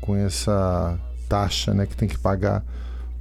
com 0.00 0.14
essa 0.14 1.00
taxa 1.28 1.72
né, 1.72 1.86
que 1.86 1.96
tem 1.96 2.06
que 2.06 2.18
pagar 2.18 2.62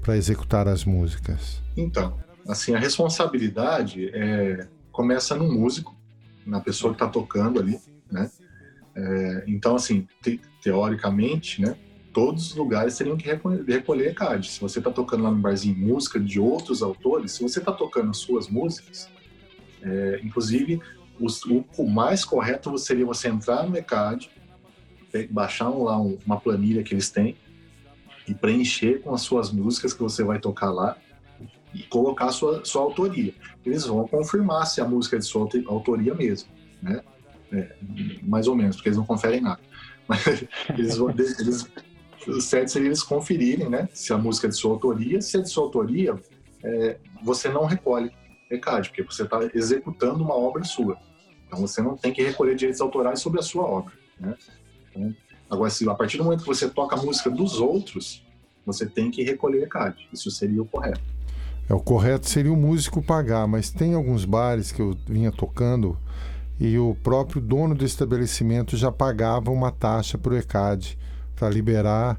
para 0.02 0.18
executar 0.18 0.68
as 0.68 0.84
músicas? 0.84 1.62
Então, 1.78 2.18
assim, 2.48 2.76
a 2.76 2.80
responsabilidade 2.80 4.10
é, 4.14 4.68
começa 4.92 5.34
no 5.36 5.50
músico, 5.50 5.96
na 6.46 6.60
pessoa 6.60 6.94
que 6.94 7.02
está 7.02 7.08
tocando 7.08 7.60
ali, 7.60 7.80
né? 8.12 8.30
É, 8.94 9.44
então, 9.48 9.76
assim, 9.76 10.06
te, 10.22 10.42
teoricamente, 10.62 11.62
né, 11.62 11.78
todos 12.12 12.50
os 12.50 12.56
lugares 12.56 12.98
teriam 12.98 13.16
que 13.16 13.30
recolher, 13.66 14.10
ECAD. 14.10 14.50
Se 14.50 14.60
você 14.60 14.80
está 14.80 14.92
tocando 14.92 15.24
lá 15.24 15.32
no 15.32 15.38
barzinho 15.38 15.78
música 15.78 16.20
de 16.20 16.40
outros 16.40 16.84
autores, 16.84 17.32
se 17.32 17.42
você 17.42 17.60
está 17.60 17.72
tocando 17.72 18.10
as 18.10 18.18
suas 18.18 18.50
músicas, 18.50 19.10
é, 19.82 20.20
inclusive 20.22 20.82
o, 21.78 21.90
mais 21.90 22.26
correto 22.26 22.78
seria 22.78 23.06
você 23.06 23.28
entrar 23.28 23.68
no 23.68 23.78
ECAD, 23.78 24.30
baixar 25.30 25.70
lá 25.70 25.98
uma 25.98 26.40
planilha 26.40 26.84
que 26.84 26.94
eles 26.94 27.10
têm 27.10 27.36
e 28.28 28.34
preencher 28.34 29.02
com 29.02 29.14
as 29.14 29.22
suas 29.22 29.52
músicas 29.52 29.94
que 29.94 30.02
você 30.02 30.24
vai 30.24 30.40
tocar 30.40 30.72
lá 30.72 30.98
e 31.74 31.84
colocar 31.84 32.26
a 32.26 32.32
sua, 32.32 32.64
sua 32.66 32.82
autoria. 32.82 33.34
Eles 33.66 33.86
vão 33.86 34.08
confirmar 34.08 34.66
se 34.68 34.82
a 34.82 34.86
música 34.86 35.16
é 35.18 35.20
de 35.20 35.26
sua 35.26 35.48
autoria 35.68 36.14
mesmo, 36.14 36.50
né? 36.82 37.02
É, 37.52 37.76
mais 38.24 38.48
ou 38.48 38.56
menos, 38.56 38.78
porque 38.78 38.90
eles 38.90 38.98
não 38.98 39.06
conferem 39.06 39.42
nada. 39.42 39.60
Mas 40.08 40.46
eles, 40.70 40.98
vão, 40.98 41.10
eles 41.10 41.70
o 42.28 42.42
certo 42.42 42.70
seria 42.70 42.88
eles 42.88 43.04
conferirem, 43.04 43.70
né? 43.70 43.88
Se 43.94 44.14
a 44.14 44.18
música 44.18 44.48
é 44.48 44.50
de 44.50 44.56
sua 44.56 44.72
autoria. 44.72 45.22
Se 45.22 45.38
é 45.38 45.42
de 45.42 45.50
sua 45.50 45.64
autoria, 45.64 46.16
é, 46.64 46.98
você 47.24 47.50
não 47.50 47.66
recolhe 47.66 48.12
ECAD, 48.50 48.90
porque 48.90 49.04
você 49.04 49.24
está 49.24 49.40
executando 49.54 50.24
uma 50.24 50.36
obra 50.36 50.64
sua. 50.64 50.98
Então 51.52 51.60
você 51.60 51.82
não 51.82 51.98
tem 51.98 52.14
que 52.14 52.24
recolher 52.24 52.56
direitos 52.56 52.80
autorais 52.80 53.20
sobre 53.20 53.42
a 53.42 53.44
sua 53.44 53.64
obra. 53.64 53.94
Né? 54.18 54.34
Então, 54.90 55.14
agora, 55.50 55.70
se 55.70 55.88
a 55.90 55.94
partir 55.94 56.18
do 56.18 56.24
momento 56.24 56.44
que 56.44 56.48
você 56.48 56.70
toca 56.70 56.96
a 56.96 57.04
música 57.04 57.30
dos 57.30 57.60
outros, 57.60 58.26
você 58.66 58.86
tem 58.86 59.12
que 59.12 59.22
recolher 59.22 59.64
ECAD. 59.64 60.08
Isso 60.14 60.32
seria 60.32 60.62
o 60.62 60.66
correto. 60.66 61.02
É, 61.70 61.74
o 61.74 61.80
correto 61.82 62.30
seria 62.30 62.54
o 62.54 62.56
músico 62.56 63.04
pagar, 63.04 63.46
mas 63.48 63.70
tem 63.70 63.94
alguns 63.94 64.24
bares 64.24 64.72
que 64.72 64.82
eu 64.82 64.96
vinha 65.06 65.30
tocando 65.30 65.98
e 66.58 66.78
o 66.78 66.96
próprio 67.04 67.42
dono 67.42 67.76
do 67.76 67.84
estabelecimento 67.84 68.78
já 68.78 68.92
pagava 68.92 69.52
uma 69.52 69.72
taxa 69.72 70.18
para 70.18 70.34
o 70.34 70.38
ECAD 70.38 70.98
para 71.36 71.50
liberar 71.50 72.18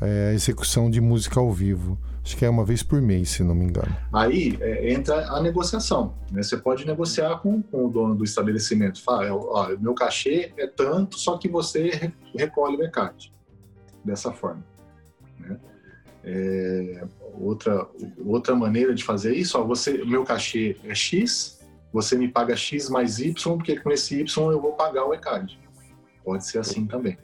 é, 0.00 0.30
a 0.30 0.34
execução 0.34 0.90
de 0.90 1.00
música 1.00 1.38
ao 1.38 1.52
vivo. 1.52 1.96
Acho 2.24 2.36
que 2.36 2.44
é 2.44 2.48
uma 2.48 2.64
vez 2.64 2.82
por 2.82 3.02
mês, 3.02 3.30
se 3.30 3.42
não 3.42 3.54
me 3.54 3.64
engano. 3.64 3.94
Aí 4.12 4.56
é, 4.60 4.92
entra 4.92 5.26
a 5.28 5.42
negociação. 5.42 6.14
Né? 6.30 6.42
Você 6.42 6.56
pode 6.56 6.86
negociar 6.86 7.38
com, 7.38 7.60
com, 7.60 7.86
o 7.86 7.90
dono 7.90 8.14
do 8.14 8.22
estabelecimento. 8.22 9.02
Fala, 9.02 9.32
ó, 9.32 9.68
meu 9.78 9.92
cachê 9.92 10.52
é 10.56 10.66
tanto, 10.66 11.18
só 11.18 11.36
que 11.36 11.48
você 11.48 12.12
recolhe 12.36 12.76
o 12.76 12.78
mercado. 12.78 13.16
Dessa 14.04 14.32
forma. 14.32 14.64
Né? 15.38 15.58
É, 16.24 17.04
outra, 17.34 17.88
outra 18.24 18.54
maneira 18.54 18.94
de 18.94 19.02
fazer 19.02 19.34
isso, 19.34 19.58
ó, 19.58 19.64
você, 19.64 20.04
meu 20.04 20.22
cachê 20.22 20.76
é 20.84 20.94
X, 20.94 21.60
você 21.92 22.16
me 22.16 22.28
paga 22.28 22.54
X 22.54 22.88
mais 22.88 23.18
Y, 23.18 23.34
porque 23.56 23.80
com 23.80 23.90
esse 23.90 24.20
Y 24.20 24.52
eu 24.52 24.60
vou 24.60 24.74
pagar 24.74 25.04
o 25.04 25.12
ECAD. 25.12 25.58
Pode 26.24 26.46
ser 26.46 26.58
assim 26.58 26.86
também 26.86 27.18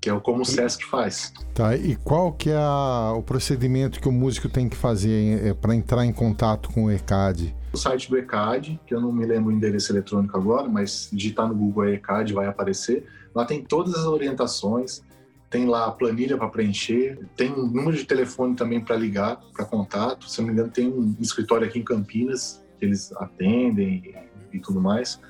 que 0.00 0.08
é 0.08 0.20
como 0.20 0.42
o 0.42 0.44
SESC 0.44 0.84
faz. 0.84 1.32
Tá, 1.54 1.76
e 1.76 1.96
qual 1.96 2.32
que 2.32 2.50
é 2.50 2.56
a, 2.56 3.14
o 3.16 3.22
procedimento 3.22 4.00
que 4.00 4.08
o 4.08 4.12
músico 4.12 4.48
tem 4.48 4.68
que 4.68 4.76
fazer 4.76 5.46
é, 5.46 5.54
para 5.54 5.74
entrar 5.74 6.04
em 6.04 6.12
contato 6.12 6.70
com 6.72 6.84
o 6.84 6.90
ECAD? 6.90 7.54
O 7.72 7.76
site 7.76 8.08
do 8.08 8.16
ECAD, 8.16 8.80
que 8.86 8.94
eu 8.94 9.00
não 9.00 9.12
me 9.12 9.26
lembro 9.26 9.50
o 9.50 9.52
endereço 9.52 9.92
eletrônico 9.92 10.36
agora, 10.36 10.68
mas 10.68 11.08
digitar 11.12 11.48
no 11.48 11.54
Google 11.54 11.84
é 11.84 11.94
ECAD 11.94 12.32
vai 12.32 12.46
aparecer. 12.46 13.06
Lá 13.34 13.44
tem 13.44 13.62
todas 13.62 13.94
as 13.94 14.04
orientações, 14.04 15.02
tem 15.50 15.66
lá 15.66 15.86
a 15.86 15.90
planilha 15.90 16.36
para 16.36 16.48
preencher, 16.48 17.18
tem 17.36 17.52
um 17.52 17.66
número 17.66 17.96
de 17.96 18.04
telefone 18.04 18.54
também 18.54 18.80
para 18.80 18.96
ligar, 18.96 19.40
para 19.52 19.64
contato. 19.64 20.28
Se 20.28 20.40
não 20.40 20.48
me 20.48 20.52
engano, 20.52 20.70
tem 20.70 20.88
um 20.88 21.16
escritório 21.20 21.66
aqui 21.66 21.78
em 21.78 21.84
Campinas 21.84 22.62
que 22.78 22.84
eles 22.84 23.12
atendem 23.12 24.14
e 24.52 24.58
tudo 24.60 24.80
mais 24.80 25.20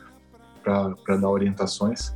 para 0.62 1.16
dar 1.16 1.30
orientações. 1.30 2.12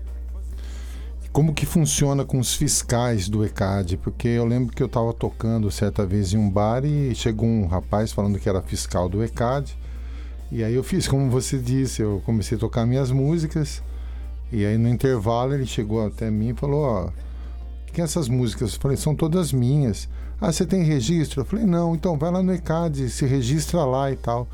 Como 1.32 1.54
que 1.54 1.64
funciona 1.64 2.26
com 2.26 2.38
os 2.38 2.54
fiscais 2.54 3.26
do 3.26 3.42
ECAD? 3.42 3.96
Porque 3.96 4.28
eu 4.28 4.44
lembro 4.44 4.76
que 4.76 4.82
eu 4.82 4.86
estava 4.86 5.14
tocando 5.14 5.70
certa 5.70 6.04
vez 6.04 6.34
em 6.34 6.36
um 6.36 6.50
bar 6.50 6.84
e 6.84 7.14
chegou 7.14 7.48
um 7.48 7.66
rapaz 7.66 8.12
falando 8.12 8.38
que 8.38 8.50
era 8.50 8.60
fiscal 8.60 9.08
do 9.08 9.24
ECAD. 9.24 9.74
E 10.50 10.62
aí 10.62 10.74
eu 10.74 10.84
fiz 10.84 11.08
como 11.08 11.30
você 11.30 11.56
disse, 11.56 12.02
eu 12.02 12.20
comecei 12.26 12.58
a 12.58 12.60
tocar 12.60 12.84
minhas 12.84 13.10
músicas. 13.10 13.82
E 14.52 14.66
aí 14.66 14.76
no 14.76 14.90
intervalo 14.90 15.54
ele 15.54 15.64
chegou 15.64 16.06
até 16.06 16.30
mim 16.30 16.50
e 16.50 16.54
falou: 16.54 16.82
Ó, 16.82 17.10
que 17.90 18.02
essas 18.02 18.28
músicas? 18.28 18.74
Eu 18.74 18.80
falei: 18.80 18.98
São 18.98 19.14
todas 19.14 19.54
minhas. 19.54 20.10
Ah, 20.38 20.52
você 20.52 20.66
tem 20.66 20.82
registro? 20.82 21.40
Eu 21.40 21.44
falei: 21.46 21.64
Não, 21.64 21.94
então 21.94 22.18
vai 22.18 22.30
lá 22.30 22.42
no 22.42 22.52
ECAD, 22.52 23.08
se 23.08 23.24
registra 23.24 23.82
lá 23.86 24.12
e 24.12 24.16
tal. 24.16 24.46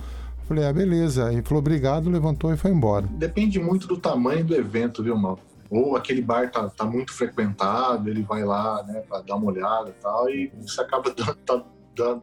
Eu 0.42 0.46
falei: 0.46 0.64
Ah, 0.64 0.72
beleza. 0.72 1.32
Ele 1.32 1.42
falou: 1.42 1.58
Obrigado, 1.58 2.08
levantou 2.08 2.54
e 2.54 2.56
foi 2.56 2.70
embora. 2.70 3.08
Depende 3.10 3.58
muito 3.58 3.88
do 3.88 3.96
tamanho 3.96 4.44
do 4.44 4.54
evento, 4.54 5.02
viu, 5.02 5.16
Mal? 5.16 5.40
Ou 5.70 5.96
aquele 5.96 6.22
bar 6.22 6.50
tá, 6.50 6.68
tá 6.70 6.84
muito 6.84 7.12
frequentado, 7.12 8.08
ele 8.08 8.22
vai 8.22 8.44
lá, 8.44 8.82
né, 8.84 9.00
para 9.00 9.20
dar 9.20 9.36
uma 9.36 9.46
olhada 9.46 9.90
e 9.90 10.02
tal, 10.02 10.30
e 10.30 10.52
você 10.60 10.80
acaba 10.80 11.12
dando, 11.14 11.34
tá, 11.34 11.64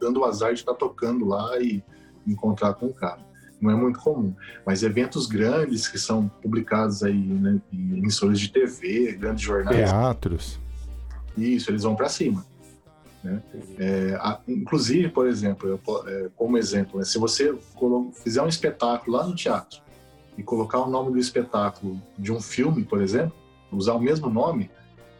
dando 0.00 0.20
o 0.20 0.24
azar 0.24 0.52
de 0.52 0.60
estar 0.60 0.72
tá 0.72 0.78
tocando 0.78 1.26
lá 1.26 1.58
e 1.60 1.82
encontrar 2.26 2.74
com 2.74 2.86
o 2.86 2.94
cara. 2.94 3.24
Não 3.60 3.70
é 3.70 3.74
muito 3.74 3.98
comum. 4.00 4.34
Mas 4.66 4.82
eventos 4.82 5.26
grandes 5.26 5.88
que 5.88 5.98
são 5.98 6.28
publicados 6.28 7.02
aí 7.02 7.16
né, 7.16 7.60
em 7.72 7.98
emissoras 7.98 8.38
de 8.38 8.50
TV, 8.50 9.16
grandes 9.16 9.42
jornais. 9.42 9.90
Teatros. 9.90 10.60
Isso, 11.36 11.70
eles 11.70 11.82
vão 11.82 11.94
para 11.94 12.08
cima. 12.08 12.44
Né? 13.24 13.42
É, 13.78 14.18
a, 14.20 14.40
inclusive, 14.46 15.08
por 15.08 15.26
exemplo, 15.26 15.68
eu, 15.68 15.80
é, 16.06 16.28
como 16.36 16.58
exemplo, 16.58 16.98
né, 16.98 17.04
se 17.04 17.18
você 17.18 17.56
fizer 18.22 18.42
um 18.42 18.48
espetáculo 18.48 19.16
lá 19.16 19.26
no 19.26 19.34
teatro 19.34 19.85
e 20.36 20.42
colocar 20.42 20.80
o 20.80 20.90
nome 20.90 21.12
do 21.12 21.18
espetáculo 21.18 22.00
de 22.18 22.32
um 22.32 22.40
filme, 22.40 22.84
por 22.84 23.00
exemplo, 23.00 23.34
usar 23.72 23.94
o 23.94 24.00
mesmo 24.00 24.28
nome, 24.28 24.70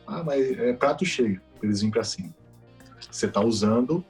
Ah, 0.07 0.23
mas 0.23 0.57
é 0.59 0.73
prato 0.73 1.05
cheio, 1.05 1.41
eles 1.61 1.81
vêm 1.81 1.91
para 1.91 2.05
cima. 2.05 2.33
Você 3.11 3.27
está 3.27 3.41
usando 3.41 4.05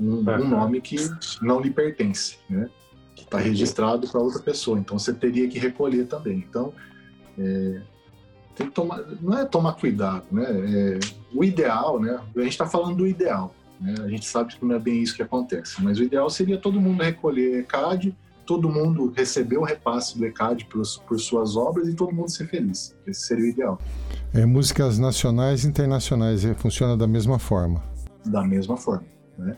um, 0.00 0.18
um, 0.18 0.48
nome 0.48 0.80
que 0.80 0.96
não 1.40 1.60
lhe 1.60 1.70
pertence, 1.70 2.38
né? 2.50 2.68
Que 3.14 3.22
está 3.22 3.38
registrado 3.38 4.08
para 4.08 4.20
outra 4.20 4.40
pessoa. 4.40 4.78
Então 4.78 4.98
você 4.98 5.12
teria 5.12 5.48
que 5.48 5.58
recolher 5.58 6.06
também. 6.06 6.38
Então 6.38 6.72
é, 7.38 7.80
tem 8.56 8.66
que 8.66 8.72
tomar, 8.72 9.02
não 9.20 9.38
é 9.38 9.44
tomar 9.44 9.74
cuidado, 9.74 10.24
né? 10.32 10.44
É, 10.48 10.98
o 11.32 11.44
ideal, 11.44 12.00
né? 12.00 12.20
A 12.34 12.40
gente 12.40 12.52
está 12.52 12.66
falando 12.66 12.96
do 12.96 13.06
ideal. 13.06 13.54
Né? 13.80 13.94
A 14.02 14.08
gente 14.08 14.26
sabe 14.26 14.54
que 14.54 14.64
não 14.64 14.74
é 14.74 14.78
bem 14.78 15.02
isso 15.02 15.14
que 15.14 15.22
acontece, 15.22 15.82
mas 15.82 15.98
o 15.98 16.02
ideal 16.02 16.28
seria 16.30 16.58
todo 16.58 16.80
mundo 16.80 17.02
recolher 17.02 17.60
ECAD, 17.60 18.16
todo 18.46 18.68
mundo 18.70 19.12
receber 19.14 19.58
o 19.58 19.64
repasse 19.64 20.16
do 20.16 20.24
ECAD 20.24 20.66
por, 20.66 20.82
por 21.06 21.18
suas 21.18 21.56
obras 21.56 21.88
e 21.88 21.94
todo 21.94 22.12
mundo 22.12 22.30
ser 22.30 22.46
feliz. 22.46 22.96
Esse 23.06 23.26
seria 23.26 23.44
o 23.44 23.48
ideal. 23.48 23.78
É, 24.32 24.46
músicas 24.46 24.98
nacionais 24.98 25.64
e 25.64 25.68
internacionais 25.68 26.44
é, 26.44 26.54
funciona 26.54 26.96
da 26.96 27.06
mesma 27.06 27.38
forma. 27.38 27.82
Da 28.24 28.42
mesma 28.44 28.76
forma, 28.76 29.06
né? 29.36 29.56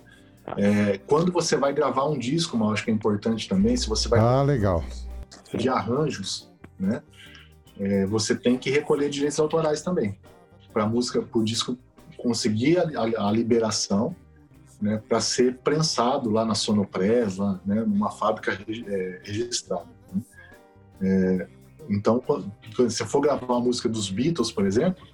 É, 0.56 0.98
quando 1.06 1.30
você 1.30 1.56
vai 1.56 1.74
gravar 1.74 2.08
um 2.08 2.18
disco, 2.18 2.56
eu 2.56 2.70
acho 2.70 2.82
que 2.82 2.90
é 2.90 2.94
importante 2.94 3.46
também, 3.46 3.76
se 3.76 3.86
você 3.86 4.08
vai 4.08 4.18
ah, 4.18 4.42
legal. 4.42 4.82
de 5.54 5.68
arranjos, 5.68 6.50
né? 6.78 7.02
É, 7.78 8.06
você 8.06 8.34
tem 8.34 8.56
que 8.56 8.70
recolher 8.70 9.10
direitos 9.10 9.38
autorais 9.38 9.82
também 9.82 10.18
para 10.72 10.84
a 10.84 10.88
música, 10.88 11.20
para 11.20 11.38
o 11.38 11.44
disco 11.44 11.76
conseguir 12.16 12.78
a, 12.78 12.84
a, 12.84 13.28
a 13.28 13.32
liberação 13.32 14.16
né, 14.80 15.02
para 15.08 15.20
ser 15.20 15.58
prensado 15.58 16.30
lá 16.30 16.44
na 16.44 16.54
Sonopress, 16.54 17.36
lá, 17.36 17.60
né, 17.66 17.82
numa 17.82 18.10
fábrica 18.10 18.52
é, 18.52 19.20
registrada. 19.24 19.86
Né? 20.12 20.22
É, 21.00 21.48
então, 21.88 22.20
quando, 22.20 22.50
você 22.76 23.04
for 23.04 23.20
gravar 23.20 23.46
uma 23.46 23.60
música 23.60 23.88
dos 23.88 24.10
Beatles, 24.10 24.52
por 24.52 24.66
exemplo, 24.66 25.06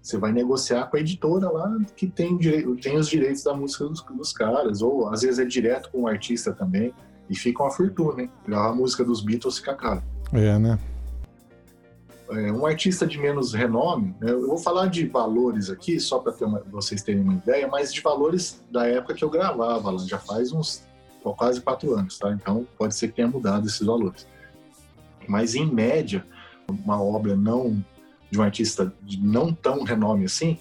você 0.00 0.18
vai 0.18 0.32
negociar 0.32 0.86
com 0.86 0.96
a 0.96 1.00
editora 1.00 1.48
lá 1.48 1.78
que 1.96 2.08
tem, 2.08 2.36
tem 2.80 2.96
os 2.96 3.08
direitos 3.08 3.44
da 3.44 3.54
música 3.54 3.84
dos, 3.84 4.02
dos, 4.02 4.32
caras, 4.32 4.82
ou 4.82 5.08
às 5.08 5.22
vezes 5.22 5.38
é 5.38 5.44
direto 5.44 5.90
com 5.90 6.02
o 6.02 6.06
artista 6.08 6.52
também, 6.52 6.92
e 7.30 7.36
fica 7.36 7.62
uma 7.62 7.70
fortuna, 7.70 8.22
hein? 8.22 8.30
Gravar 8.46 8.70
a 8.70 8.74
música 8.74 9.04
dos 9.04 9.20
Beatles 9.20 9.58
fica 9.58 9.74
caro. 9.74 10.02
É, 10.32 10.58
né? 10.58 10.78
É, 12.34 12.52
um 12.52 12.66
artista 12.66 13.06
de 13.06 13.18
menos 13.18 13.52
renome, 13.52 14.14
né, 14.20 14.30
eu 14.30 14.46
vou 14.46 14.58
falar 14.58 14.86
de 14.86 15.06
valores 15.06 15.70
aqui, 15.70 16.00
só 16.00 16.18
para 16.18 16.32
vocês 16.70 17.02
terem 17.02 17.22
uma 17.22 17.34
ideia, 17.34 17.68
mas 17.68 17.92
de 17.92 18.00
valores 18.00 18.62
da 18.70 18.86
época 18.86 19.14
que 19.14 19.24
eu 19.24 19.30
gravava 19.30 19.90
lá, 19.90 19.98
já 20.06 20.18
faz 20.18 20.52
uns 20.52 20.82
quase 21.36 21.60
quatro 21.60 21.94
anos, 21.94 22.18
tá? 22.18 22.32
Então 22.32 22.66
pode 22.76 22.94
ser 22.96 23.08
que 23.08 23.14
tenha 23.14 23.28
mudado 23.28 23.66
esses 23.66 23.86
valores. 23.86 24.26
Mas 25.28 25.54
em 25.54 25.66
média, 25.66 26.26
uma 26.68 27.00
obra 27.00 27.36
não 27.36 27.84
de 28.30 28.40
um 28.40 28.42
artista 28.42 28.92
de 29.02 29.20
não 29.20 29.52
tão 29.52 29.84
renome 29.84 30.24
assim, 30.24 30.58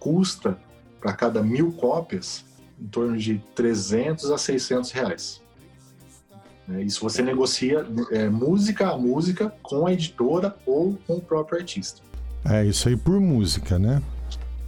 custa 0.00 0.58
para 1.00 1.12
cada 1.12 1.42
mil 1.42 1.72
cópias 1.72 2.44
em 2.80 2.86
torno 2.86 3.16
de 3.16 3.38
300 3.54 4.30
a 4.30 4.38
600 4.38 4.90
reais. 4.90 5.42
Né? 6.66 6.82
Isso 6.82 7.00
você 7.00 7.22
negocia 7.22 7.86
é, 8.10 8.28
música 8.28 8.90
a 8.90 8.98
música 8.98 9.52
com 9.62 9.86
a 9.86 9.92
editora 9.92 10.56
ou 10.66 10.98
com 11.06 11.14
o 11.14 11.20
próprio 11.20 11.58
artista. 11.58 12.02
É, 12.44 12.64
isso 12.64 12.88
aí 12.88 12.96
por 12.96 13.20
música, 13.20 13.78
né? 13.78 14.02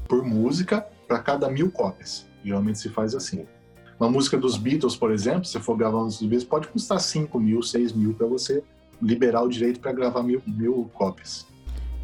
Por 0.09 0.25
música, 0.25 0.85
para 1.07 1.19
cada 1.21 1.49
mil 1.49 1.71
cópias. 1.71 2.27
Geralmente 2.45 2.79
se 2.79 2.89
faz 2.89 3.15
assim. 3.15 3.47
Uma 3.99 4.11
música 4.11 4.37
dos 4.37 4.57
Beatles, 4.57 4.97
por 4.97 5.11
exemplo, 5.11 5.45
se 5.45 5.59
for 5.59 5.77
gravar 5.77 6.05
dos 6.05 6.21
Beatles, 6.21 6.45
pode 6.45 6.69
custar 6.69 7.01
5 7.01 7.39
mil, 7.41 7.63
6 7.63 7.93
mil 7.93 8.15
para 8.15 8.27
você 8.27 8.63
liberar 9.03 9.43
o 9.43 9.49
direito 9.49 9.81
para 9.81 9.93
gravar 9.93 10.23
mil, 10.23 10.41
mil 10.47 10.91
cópias. 10.95 11.47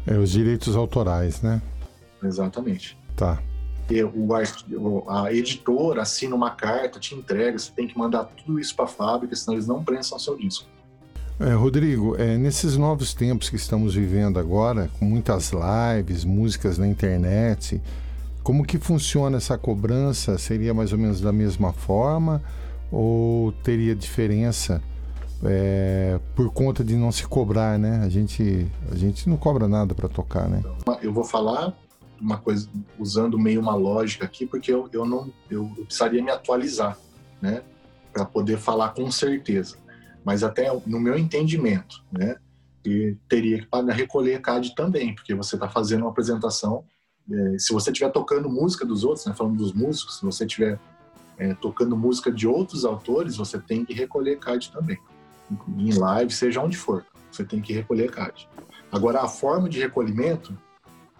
É, 0.05 0.17
os 0.17 0.31
direitos 0.31 0.75
autorais, 0.75 1.41
né? 1.41 1.61
Exatamente. 2.21 2.97
Tá 3.15 3.41
o, 4.77 5.09
a 5.09 5.31
editora 5.31 6.01
assina 6.01 6.35
uma 6.35 6.51
carta, 6.51 6.99
te 6.99 7.13
entrega, 7.13 7.57
você 7.57 7.71
tem 7.71 7.87
que 7.87 7.97
mandar 7.97 8.23
tudo 8.25 8.59
isso 8.59 8.75
para 8.75 8.85
a 8.85 8.87
fábrica, 8.87 9.35
senão 9.35 9.53
eles 9.53 9.67
não 9.67 9.83
prensam 9.83 10.17
seu 10.17 10.35
disco. 10.37 10.65
É, 11.39 11.51
Rodrigo, 11.51 12.15
é, 12.17 12.37
nesses 12.37 12.77
novos 12.77 13.13
tempos 13.13 13.49
que 13.49 13.57
estamos 13.57 13.93
vivendo 13.93 14.39
agora, 14.39 14.89
com 14.97 15.05
muitas 15.05 15.51
lives, 15.51 16.23
músicas 16.23 16.77
na 16.77 16.87
internet, 16.87 17.81
como 18.41 18.65
que 18.65 18.77
funciona 18.77 19.37
essa 19.37 19.57
cobrança? 19.57 20.37
Seria 20.37 20.73
mais 20.73 20.93
ou 20.93 20.97
menos 20.97 21.19
da 21.19 21.33
mesma 21.33 21.73
forma 21.73 22.41
ou 22.91 23.51
teria 23.63 23.93
diferença 23.95 24.81
é, 25.43 26.19
por 26.35 26.51
conta 26.51 26.83
de 26.83 26.95
não 26.95 27.11
se 27.11 27.27
cobrar, 27.27 27.77
né? 27.77 28.01
A 28.05 28.09
gente, 28.09 28.71
a 28.91 28.95
gente 28.95 29.27
não 29.27 29.35
cobra 29.35 29.67
nada 29.67 29.93
para 29.93 30.07
tocar, 30.07 30.47
né? 30.47 30.63
Eu 31.01 31.11
vou 31.11 31.23
falar 31.23 31.73
uma 32.19 32.37
coisa 32.37 32.69
usando 32.99 33.37
meio 33.37 33.61
uma 33.61 33.75
lógica 33.75 34.25
aqui, 34.25 34.45
porque 34.45 34.71
eu, 34.71 34.89
eu 34.91 35.05
não 35.05 35.31
eu, 35.49 35.71
eu 35.77 35.85
precisaria 35.85 36.23
me 36.23 36.31
atualizar, 36.31 36.97
né, 37.41 37.63
para 38.13 38.25
poder 38.25 38.57
falar 38.57 38.89
com 38.89 39.09
certeza. 39.11 39.77
Mas 40.23 40.43
até 40.43 40.71
no 40.85 40.99
meu 40.99 41.17
entendimento, 41.17 42.03
né, 42.11 42.37
e 42.85 43.17
teria 43.27 43.59
que 43.59 43.65
pagar 43.65 43.93
recolher 43.93 44.41
CAD 44.41 44.75
também, 44.75 45.13
porque 45.13 45.33
você 45.33 45.55
está 45.55 45.67
fazendo 45.67 46.01
uma 46.01 46.11
apresentação. 46.11 46.85
É, 47.29 47.57
se 47.57 47.73
você 47.73 47.91
estiver 47.91 48.11
tocando 48.11 48.49
música 48.49 48.85
dos 48.85 49.03
outros, 49.03 49.25
né, 49.25 49.33
falando 49.33 49.57
dos 49.57 49.73
músicos, 49.73 50.19
se 50.19 50.25
você 50.25 50.45
estiver 50.45 50.79
é, 51.37 51.53
tocando 51.55 51.97
música 51.97 52.31
de 52.31 52.47
outros 52.47 52.85
autores, 52.85 53.35
você 53.35 53.59
tem 53.59 53.83
que 53.83 53.93
recolher 53.93 54.37
CAD 54.37 54.71
também. 54.71 54.97
Em 55.77 55.93
live, 55.93 56.31
seja 56.31 56.61
onde 56.61 56.77
for, 56.77 57.05
você 57.31 57.43
tem 57.43 57.61
que 57.61 57.73
recolher 57.73 58.11
CAD. 58.11 58.47
Agora, 58.91 59.21
a 59.21 59.27
forma 59.27 59.67
de 59.67 59.79
recolhimento 59.79 60.57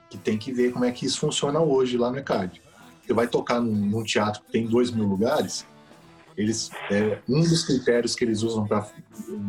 que 0.09 0.17
tem 0.17 0.37
que 0.37 0.51
ver 0.51 0.71
como 0.71 0.85
é 0.85 0.91
que 0.91 1.05
isso 1.05 1.19
funciona 1.19 1.59
hoje 1.59 1.97
lá 1.97 2.11
no 2.11 2.17
ECAD. 2.17 2.61
Você 3.05 3.13
vai 3.13 3.27
tocar 3.27 3.59
num, 3.59 3.73
num 3.73 4.03
teatro 4.03 4.41
que 4.43 4.51
tem 4.51 4.67
dois 4.67 4.91
mil 4.91 5.05
lugares, 5.05 5.65
eles, 6.37 6.69
é, 6.91 7.19
um 7.29 7.39
dos 7.39 7.63
critérios 7.63 8.13
que 8.13 8.23
eles 8.23 8.41
usam 8.41 8.67
para 8.67 8.87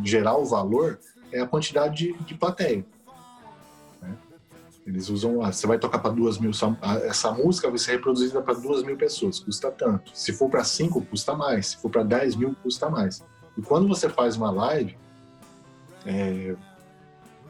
gerar 0.05 0.37
o 0.37 0.45
valor 0.45 0.99
é 1.33 1.41
a 1.41 1.47
quantidade 1.47 1.97
de, 1.97 2.13
de 2.25 2.35
plateia. 2.35 2.87
Né? 4.01 4.17
Eles 4.87 5.09
usam, 5.09 5.43
ah, 5.43 5.53
você 5.53 5.67
vai 5.67 5.79
tocar 5.79 5.99
para 5.99 6.13
duas 6.13 6.39
mil, 6.39 6.53
essa 7.05 7.33
música 7.33 7.69
vai 7.69 7.79
ser 7.79 7.93
reproduzida 7.93 8.41
para 8.41 8.55
duas 8.55 8.85
mil 8.85 8.97
pessoas, 8.97 9.41
custa 9.41 9.71
tanto. 9.71 10.13
Se 10.15 10.33
for 10.33 10.49
para 10.49 10.63
cinco, 10.63 11.03
custa 11.03 11.35
mais. 11.35 11.69
Se 11.69 11.77
for 11.79 11.91
para 11.91 12.05
dez 12.05 12.37
mil, 12.37 12.55
custa 12.63 12.89
mais. 12.89 13.25
E 13.59 13.63
quando 13.63 13.89
você 13.89 14.09
faz 14.09 14.37
uma 14.37 14.51
live, 14.51 14.97
é, 16.05 16.55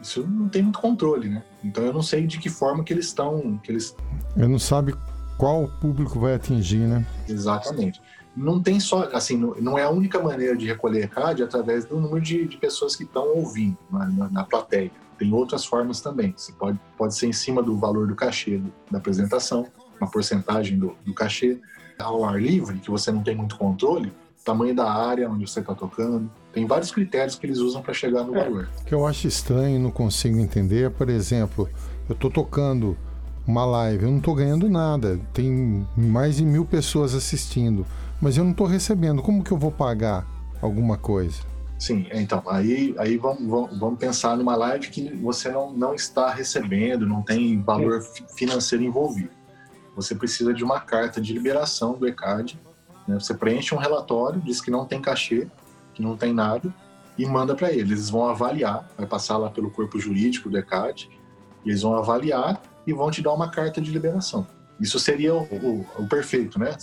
isso 0.02 0.26
não 0.26 0.48
tem 0.48 0.62
muito 0.62 0.78
controle, 0.78 1.28
né? 1.28 1.42
Então 1.64 1.85
eu 1.85 1.92
não 1.92 2.02
sei 2.02 2.26
de 2.26 2.38
que 2.38 2.48
forma 2.48 2.85
que 2.85 2.92
eles 2.92 3.06
estão, 3.06 3.59
que 3.62 3.72
eles. 3.72 3.96
Eu 4.37 4.48
não 4.48 4.59
sabe 4.59 4.94
qual 5.37 5.68
público 5.80 6.18
vai 6.18 6.35
atingir, 6.35 6.78
né? 6.78 7.06
Exatamente. 7.28 8.00
Não 8.37 8.62
tem 8.62 8.78
só, 8.78 9.09
assim, 9.14 9.37
não 9.37 9.78
é 9.78 9.85
a 9.85 9.90
única 9.90 10.22
maneira 10.22 10.54
de 10.54 10.66
recolher 10.66 11.09
CAD 11.09 11.42
através 11.42 11.87
do 11.87 11.98
número 11.98 12.20
de, 12.20 12.46
de 12.46 12.56
pessoas 12.59 12.94
que 12.94 13.04
estão 13.04 13.35
ouvindo 13.35 13.78
na, 13.90 14.06
na, 14.06 14.28
na, 14.28 14.44
plateia. 14.44 14.90
Tem 15.18 15.32
outras 15.32 15.64
formas 15.64 16.02
também. 16.02 16.35
Você 16.37 16.52
pode, 16.52 16.78
pode 16.98 17.14
ser 17.14 17.28
em 17.28 17.32
cima 17.32 17.62
do 17.62 17.78
valor 17.78 18.06
do 18.06 18.14
cachê 18.14 18.59
do, 18.59 18.70
da 18.90 18.98
apresentação, 18.98 19.66
uma 19.98 20.11
porcentagem 20.11 20.78
do, 20.78 20.94
do 21.04 21.14
cachê. 21.14 21.59
Ao 21.98 22.26
ar 22.26 22.38
livre, 22.38 22.78
que 22.78 22.90
você 22.90 23.11
não 23.11 23.22
tem 23.22 23.35
muito 23.35 23.56
controle, 23.56 24.12
tamanho 24.46 24.74
da 24.74 24.88
área 24.88 25.28
onde 25.28 25.50
você 25.50 25.59
está 25.59 25.74
tocando. 25.74 26.30
Tem 26.52 26.64
vários 26.64 26.92
critérios 26.92 27.35
que 27.35 27.44
eles 27.44 27.59
usam 27.59 27.82
para 27.82 27.92
chegar 27.92 28.22
no 28.22 28.35
é, 28.37 28.44
valor. 28.44 28.68
O 28.80 28.85
que 28.85 28.94
eu 28.94 29.04
acho 29.04 29.26
estranho 29.26 29.76
e 29.76 29.78
não 29.82 29.90
consigo 29.90 30.38
entender, 30.38 30.90
por 30.92 31.11
exemplo, 31.11 31.68
eu 32.09 32.14
estou 32.14 32.30
tocando 32.30 32.96
uma 33.46 33.64
live, 33.64 34.04
eu 34.04 34.11
não 34.11 34.18
estou 34.18 34.35
ganhando 34.35 34.68
nada, 34.68 35.20
tem 35.32 35.87
mais 35.96 36.37
de 36.37 36.44
mil 36.44 36.64
pessoas 36.64 37.14
assistindo, 37.14 37.85
mas 38.20 38.37
eu 38.37 38.44
não 38.44 38.52
estou 38.52 38.66
recebendo. 38.66 39.20
Como 39.20 39.42
que 39.42 39.52
eu 39.52 39.59
vou 39.59 39.72
pagar 39.72 40.26
alguma 40.62 40.96
coisa? 40.96 41.42
Sim, 41.78 42.06
então, 42.12 42.42
aí, 42.46 42.94
aí 42.98 43.18
vamos, 43.18 43.46
vamos, 43.46 43.78
vamos 43.78 43.98
pensar 43.98 44.37
numa 44.37 44.56
live 44.56 44.88
que 44.88 45.14
você 45.16 45.50
não, 45.50 45.72
não 45.72 45.94
está 45.94 46.30
recebendo, 46.30 47.06
não 47.06 47.20
tem 47.20 47.61
valor 47.61 48.00
financeiro 48.35 48.82
envolvido. 48.82 49.30
Você 49.94 50.14
precisa 50.14 50.54
de 50.54 50.64
uma 50.64 50.80
carta 50.80 51.20
de 51.20 51.32
liberação 51.32 51.94
do 51.94 52.09
ECAD 52.09 52.59
né? 53.07 53.19
Você 53.19 53.35
preenche 53.35 53.75
um 53.75 53.79
relatório, 53.79 54.40
diz 54.40 54.61
que 54.61 54.71
não 54.71 54.85
tem 54.85 55.01
cachê, 55.01 55.47
que 55.95 56.03
não 56.03 56.16
tem 56.16 56.33
nada, 56.33 56.73
e 57.16 57.25
manda 57.25 57.55
para 57.55 57.73
eles. 57.73 57.90
Eles 57.90 58.11
vão 58.11 58.29
avaliar, 58.29 58.88
vai 58.97 59.07
passar 59.07 59.37
lá 59.37 59.51
pelo 59.51 59.71
corpo 59.71 59.99
jurídico 59.99 60.51
do 60.51 60.59
ECAD, 60.59 61.09
eles 61.64 61.83
vão 61.83 61.95
avaliar 61.95 62.61
e 62.87 62.92
vão 62.92 63.11
te 63.11 63.23
dar 63.23 63.33
uma 63.33 63.51
carta 63.51 63.81
de 63.81 63.90
liberação. 63.90 64.47
Isso 64.79 64.99
seria 64.99 65.35
o, 65.35 65.42
o, 65.42 65.87
o 65.99 66.07
perfeito, 66.07 66.59
né? 66.59 66.77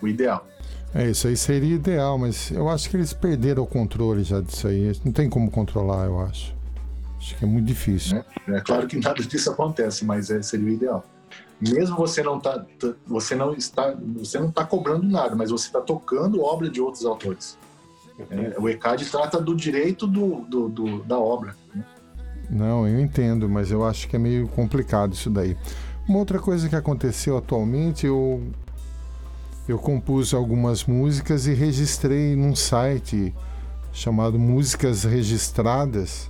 O 0.00 0.06
ideal. 0.06 0.46
É, 0.94 1.08
isso 1.08 1.28
aí 1.28 1.36
seria 1.36 1.74
ideal, 1.74 2.18
mas 2.18 2.50
eu 2.50 2.68
acho 2.68 2.88
que 2.88 2.96
eles 2.96 3.12
perderam 3.12 3.62
o 3.62 3.66
controle 3.66 4.22
já 4.22 4.40
disso 4.40 4.66
aí. 4.68 4.92
Não 5.04 5.12
tem 5.12 5.28
como 5.28 5.50
controlar, 5.50 6.06
eu 6.06 6.20
acho. 6.20 6.54
Acho 7.18 7.36
que 7.36 7.44
é 7.44 7.46
muito 7.46 7.66
difícil. 7.66 8.24
É, 8.48 8.56
é 8.56 8.60
claro 8.60 8.86
que 8.86 8.98
nada 8.98 9.22
disso 9.22 9.50
acontece, 9.50 10.04
mas 10.04 10.30
é, 10.30 10.40
seria 10.42 10.66
o 10.66 10.70
ideal 10.70 11.04
mesmo 11.60 11.96
você 11.96 12.22
não 12.22 12.40
tá, 12.40 12.64
você 13.06 13.34
não 13.34 13.52
está, 13.54 13.94
você 14.16 14.38
não 14.38 14.48
está 14.48 14.64
cobrando 14.64 15.06
nada, 15.06 15.36
mas 15.36 15.50
você 15.50 15.66
está 15.66 15.80
tocando 15.80 16.42
obra 16.42 16.70
de 16.70 16.80
outros 16.80 17.04
autores. 17.04 17.58
É, 18.30 18.58
o 18.58 18.68
ECAD 18.68 19.04
trata 19.06 19.40
do 19.40 19.54
direito 19.54 20.06
do, 20.06 20.40
do, 20.42 20.68
do, 20.68 21.02
da 21.04 21.18
obra. 21.18 21.54
Né? 21.74 21.84
Não, 22.50 22.86
eu 22.86 23.00
entendo, 23.00 23.48
mas 23.48 23.70
eu 23.70 23.84
acho 23.84 24.08
que 24.08 24.16
é 24.16 24.18
meio 24.18 24.48
complicado 24.48 25.12
isso 25.12 25.30
daí. 25.30 25.56
Uma 26.08 26.18
outra 26.18 26.38
coisa 26.38 26.68
que 26.68 26.76
aconteceu 26.76 27.36
atualmente, 27.36 28.06
eu, 28.06 28.42
eu 29.68 29.78
compus 29.78 30.34
algumas 30.34 30.84
músicas 30.84 31.46
e 31.46 31.54
registrei 31.54 32.34
num 32.34 32.56
site 32.56 33.34
chamado 33.92 34.38
Músicas 34.38 35.04
Registradas. 35.04 36.29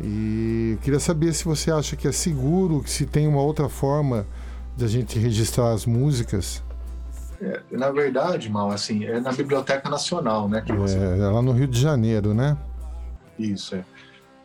E 0.00 0.78
queria 0.82 1.00
saber 1.00 1.32
se 1.32 1.44
você 1.44 1.70
acha 1.70 1.96
que 1.96 2.06
é 2.06 2.12
seguro, 2.12 2.82
se 2.86 3.04
tem 3.04 3.26
uma 3.26 3.42
outra 3.42 3.68
forma 3.68 4.26
de 4.76 4.84
a 4.84 4.88
gente 4.88 5.18
registrar 5.18 5.72
as 5.72 5.84
músicas. 5.84 6.62
É, 7.40 7.62
na 7.70 7.90
verdade, 7.90 8.48
Mal, 8.48 8.70
assim, 8.70 9.04
é 9.04 9.20
na 9.20 9.32
Biblioteca 9.32 9.88
Nacional, 9.88 10.48
né? 10.48 10.60
Que 10.60 10.72
você... 10.72 10.96
É, 10.96 11.18
é 11.18 11.28
lá 11.28 11.42
no 11.42 11.52
Rio 11.52 11.66
de 11.66 11.80
Janeiro, 11.80 12.32
né? 12.32 12.56
Isso, 13.38 13.74
é. 13.74 13.84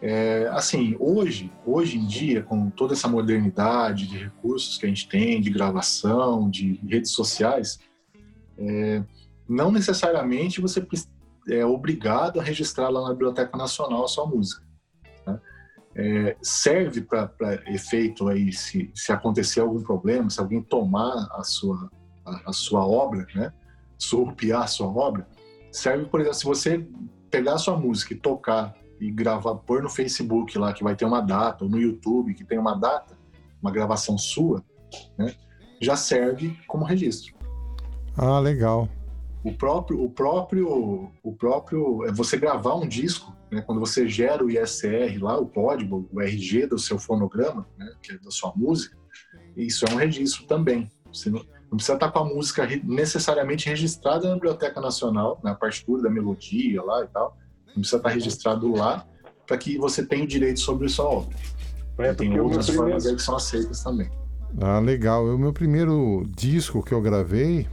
é. 0.02 0.48
Assim, 0.52 0.96
hoje, 1.00 1.52
hoje 1.66 1.98
em 1.98 2.06
dia, 2.06 2.42
com 2.42 2.70
toda 2.70 2.94
essa 2.94 3.08
modernidade 3.08 4.08
de 4.08 4.18
recursos 4.18 4.78
que 4.78 4.86
a 4.86 4.90
gente 4.90 5.08
tem, 5.08 5.40
de 5.40 5.52
gravação, 5.52 6.50
de 6.50 6.80
redes 6.88 7.12
sociais, 7.12 7.80
é, 8.58 9.04
não 9.48 9.72
necessariamente 9.72 10.62
você 10.62 10.86
é 11.50 11.66
obrigado 11.66 12.40
a 12.40 12.44
registrar 12.44 12.90
lá 12.90 13.04
na 13.04 13.10
Biblioteca 13.10 13.56
Nacional 13.58 14.06
a 14.06 14.08
sua 14.08 14.26
música. 14.26 14.64
É, 15.96 16.36
serve 16.42 17.02
para 17.02 17.30
efeito 17.68 18.28
aí, 18.28 18.52
se, 18.52 18.92
se 18.96 19.12
acontecer 19.12 19.60
algum 19.60 19.82
problema, 19.82 20.30
se 20.30 20.40
alguém 20.40 20.62
tomar 20.62 21.28
a 21.32 21.44
sua, 21.44 21.90
a, 22.26 22.50
a 22.50 22.54
sua 22.54 22.86
obra, 22.86 23.28
né? 23.36 23.54
surrupiar 23.98 24.64
a 24.64 24.68
sua 24.68 24.88
obra, 24.88 25.28
serve, 25.72 26.06
por 26.06 26.20
exemplo, 26.20 26.38
se 26.38 26.46
você 26.46 26.88
pegar 27.30 27.54
a 27.54 27.58
sua 27.58 27.78
música 27.78 28.14
e 28.14 28.18
tocar 28.18 28.76
e 29.00 29.12
gravar, 29.12 29.56
pôr 29.56 29.84
no 29.84 29.90
Facebook 29.90 30.58
lá 30.58 30.74
que 30.74 30.84
vai 30.84 30.96
ter 30.96 31.06
uma 31.06 31.22
data, 31.22 31.64
ou 31.64 31.70
no 31.70 31.80
YouTube 31.80 32.34
que 32.34 32.44
tem 32.44 32.58
uma 32.58 32.76
data, 32.76 33.18
uma 33.62 33.72
gravação 33.72 34.18
sua, 34.18 34.64
né? 35.18 35.34
já 35.82 35.96
serve 35.96 36.58
como 36.68 36.86
registro. 36.86 37.36
Ah, 38.18 38.40
legal. 38.40 38.88
O 39.44 39.52
próprio, 39.52 40.02
o 40.02 40.10
próprio, 40.10 41.12
o 41.22 41.34
próprio, 41.34 42.06
é 42.06 42.12
você 42.12 42.38
gravar 42.38 42.76
um 42.76 42.88
disco, 42.88 43.36
né, 43.54 43.62
quando 43.62 43.80
você 43.80 44.08
gera 44.08 44.44
o 44.44 44.50
ISR 44.50 45.22
lá, 45.22 45.38
o 45.38 45.46
código, 45.46 46.10
o 46.12 46.22
RG 46.22 46.68
do 46.68 46.80
seu 46.80 46.98
fonograma, 46.98 47.68
né, 47.78 47.94
que 48.02 48.14
é 48.14 48.18
da 48.18 48.32
sua 48.32 48.52
música, 48.56 48.98
isso 49.56 49.86
é 49.86 49.94
um 49.94 49.98
registro 49.98 50.46
também. 50.46 50.92
Você 51.12 51.30
não, 51.30 51.40
não 51.70 51.78
precisa 51.78 51.94
estar 51.94 52.12
com 52.12 52.20
a 52.20 52.26
música 52.26 52.68
necessariamente 52.84 53.70
registrada 53.70 54.28
na 54.28 54.36
Biblioteca 54.36 54.82
Nacional, 54.82 55.40
na 55.44 55.54
partitura 55.54 56.04
da 56.04 56.10
melodia 56.10 56.82
lá 56.82 57.04
e 57.04 57.08
tal. 57.08 57.38
Não 57.68 57.76
precisa 57.76 57.98
estar 57.98 58.10
registrado 58.10 58.72
lá 58.72 59.06
para 59.46 59.58
que 59.58 59.78
você 59.78 60.06
tenha 60.06 60.24
o 60.24 60.28
direito 60.28 60.60
sobre 60.60 60.88
a 60.88 60.90
sua 60.90 61.06
obra. 61.06 61.36
É, 62.00 62.14
tem 62.14 62.40
outras 62.40 62.70
formas 62.70 63.06
aí 63.06 63.16
que 63.16 63.22
são 63.22 63.36
aceitas 63.36 63.84
também. 63.84 64.10
Ah, 64.60 64.80
legal. 64.80 65.26
O 65.26 65.38
meu 65.38 65.54
primeiro 65.54 66.24
disco 66.36 66.84
que 66.84 66.92
eu 66.92 67.02
gravei, 67.02 67.68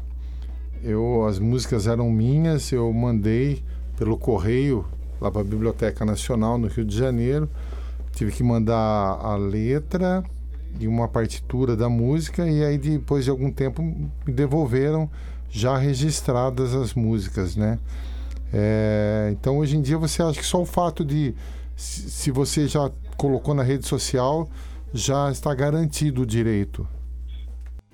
eu, 0.83 1.27
as 1.27 1.39
músicas 1.39 1.87
eram 1.87 2.11
minhas, 2.11 2.71
eu 2.73 2.93
mandei 2.93 3.63
pelo 3.97 4.19
correio 4.19 4.87
lá 5.21 5.31
para 5.31 5.43
a 5.43 5.45
Biblioteca 5.45 6.05
Nacional 6.05 6.59
no 6.59 6.67
Rio 6.67 6.85
de 6.85 6.97
Janeiro. 6.97 7.49
Tive 8.13 8.33
que 8.33 8.43
mandar 8.43 8.77
a 8.77 9.37
letra 9.37 10.25
e 10.79 10.87
uma 10.87 11.09
partitura 11.09 11.77
da 11.77 11.89
música 11.89 12.49
e 12.49 12.65
aí 12.65 12.79
depois 12.79 13.25
de 13.25 13.31
algum 13.31 13.51
tempo 13.51 13.83
me 13.83 14.33
devolveram 14.33 15.11
já 15.51 15.77
registradas 15.77 16.75
as 16.75 16.95
músicas, 16.95 17.57
né? 17.57 17.79
É, 18.53 19.31
então 19.33 19.59
hoje 19.59 19.77
em 19.77 19.83
dia 19.83 19.99
você 19.99 20.23
acha 20.23 20.39
que 20.39 20.47
só 20.47 20.61
o 20.61 20.67
fato 20.67 21.05
de 21.05 21.35
se 21.77 22.31
você 22.31 22.67
já 22.67 22.91
colocou 23.17 23.55
na 23.55 23.63
rede 23.63 23.87
social 23.87 24.49
já 24.93 25.31
está 25.31 25.55
garantido 25.55 26.23
o 26.23 26.27
direito. 26.27 26.87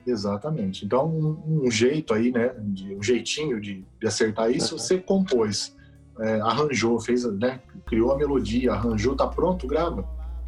Exatamente. 0.07 0.85
Então, 0.85 1.07
um, 1.09 1.65
um 1.67 1.71
jeito 1.71 2.15
aí, 2.15 2.31
né, 2.31 2.55
de, 2.59 2.95
um 2.95 3.03
jeitinho 3.03 3.61
de, 3.61 3.85
de 4.01 4.07
acertar 4.07 4.51
isso, 4.51 4.75
uhum. 4.75 4.79
você 4.79 4.99
compôs, 4.99 5.76
é, 6.19 6.41
arranjou, 6.41 6.99
fez, 7.01 7.25
né, 7.25 7.61
criou 7.87 8.13
a 8.13 8.17
melodia, 8.17 8.73
arranjou, 8.73 9.15
tá 9.15 9.27
pronto, 9.27 9.67
grava 9.67 10.05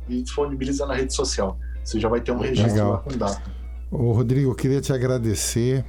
e 0.09 0.22
disponibiliza 0.22 0.87
na 0.87 0.94
rede 0.94 1.14
social. 1.14 1.59
Você 1.85 2.00
já 2.00 2.09
vai 2.09 2.20
ter 2.20 2.33
um 2.33 2.38
registro 2.38 2.72
Legal. 2.72 2.90
lá 2.92 2.98
com 2.98 3.16
data. 3.16 3.42
Ô, 3.90 4.12
Rodrigo, 4.12 4.50
eu 4.50 4.54
queria 4.54 4.81
te 4.81 4.92
agradecer 4.92 5.85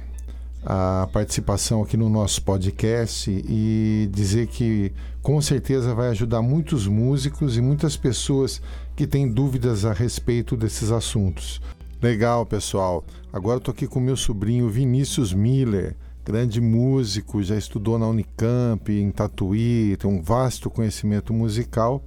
a 0.64 1.08
participação 1.12 1.82
aqui 1.82 1.96
no 1.96 2.08
nosso 2.08 2.42
podcast 2.42 3.30
e 3.30 4.08
dizer 4.12 4.46
que 4.46 4.92
com 5.22 5.40
certeza 5.40 5.94
vai 5.94 6.08
ajudar 6.08 6.42
muitos 6.42 6.86
músicos 6.86 7.56
e 7.56 7.60
muitas 7.60 7.96
pessoas 7.96 8.60
que 8.94 9.06
têm 9.06 9.30
dúvidas 9.30 9.84
a 9.84 9.92
respeito 9.92 10.56
desses 10.56 10.90
assuntos. 10.90 11.60
Legal, 12.02 12.44
pessoal. 12.46 13.04
Agora 13.32 13.56
eu 13.56 13.60
tô 13.60 13.70
aqui 13.70 13.86
com 13.86 14.00
meu 14.00 14.16
sobrinho 14.16 14.68
Vinícius 14.68 15.32
Miller, 15.32 15.96
grande 16.24 16.60
músico, 16.60 17.42
já 17.42 17.56
estudou 17.56 17.98
na 17.98 18.06
Unicamp, 18.06 18.92
em 18.92 19.10
Tatuí, 19.10 19.96
tem 19.96 20.10
um 20.10 20.22
vasto 20.22 20.70
conhecimento 20.70 21.32
musical 21.32 22.04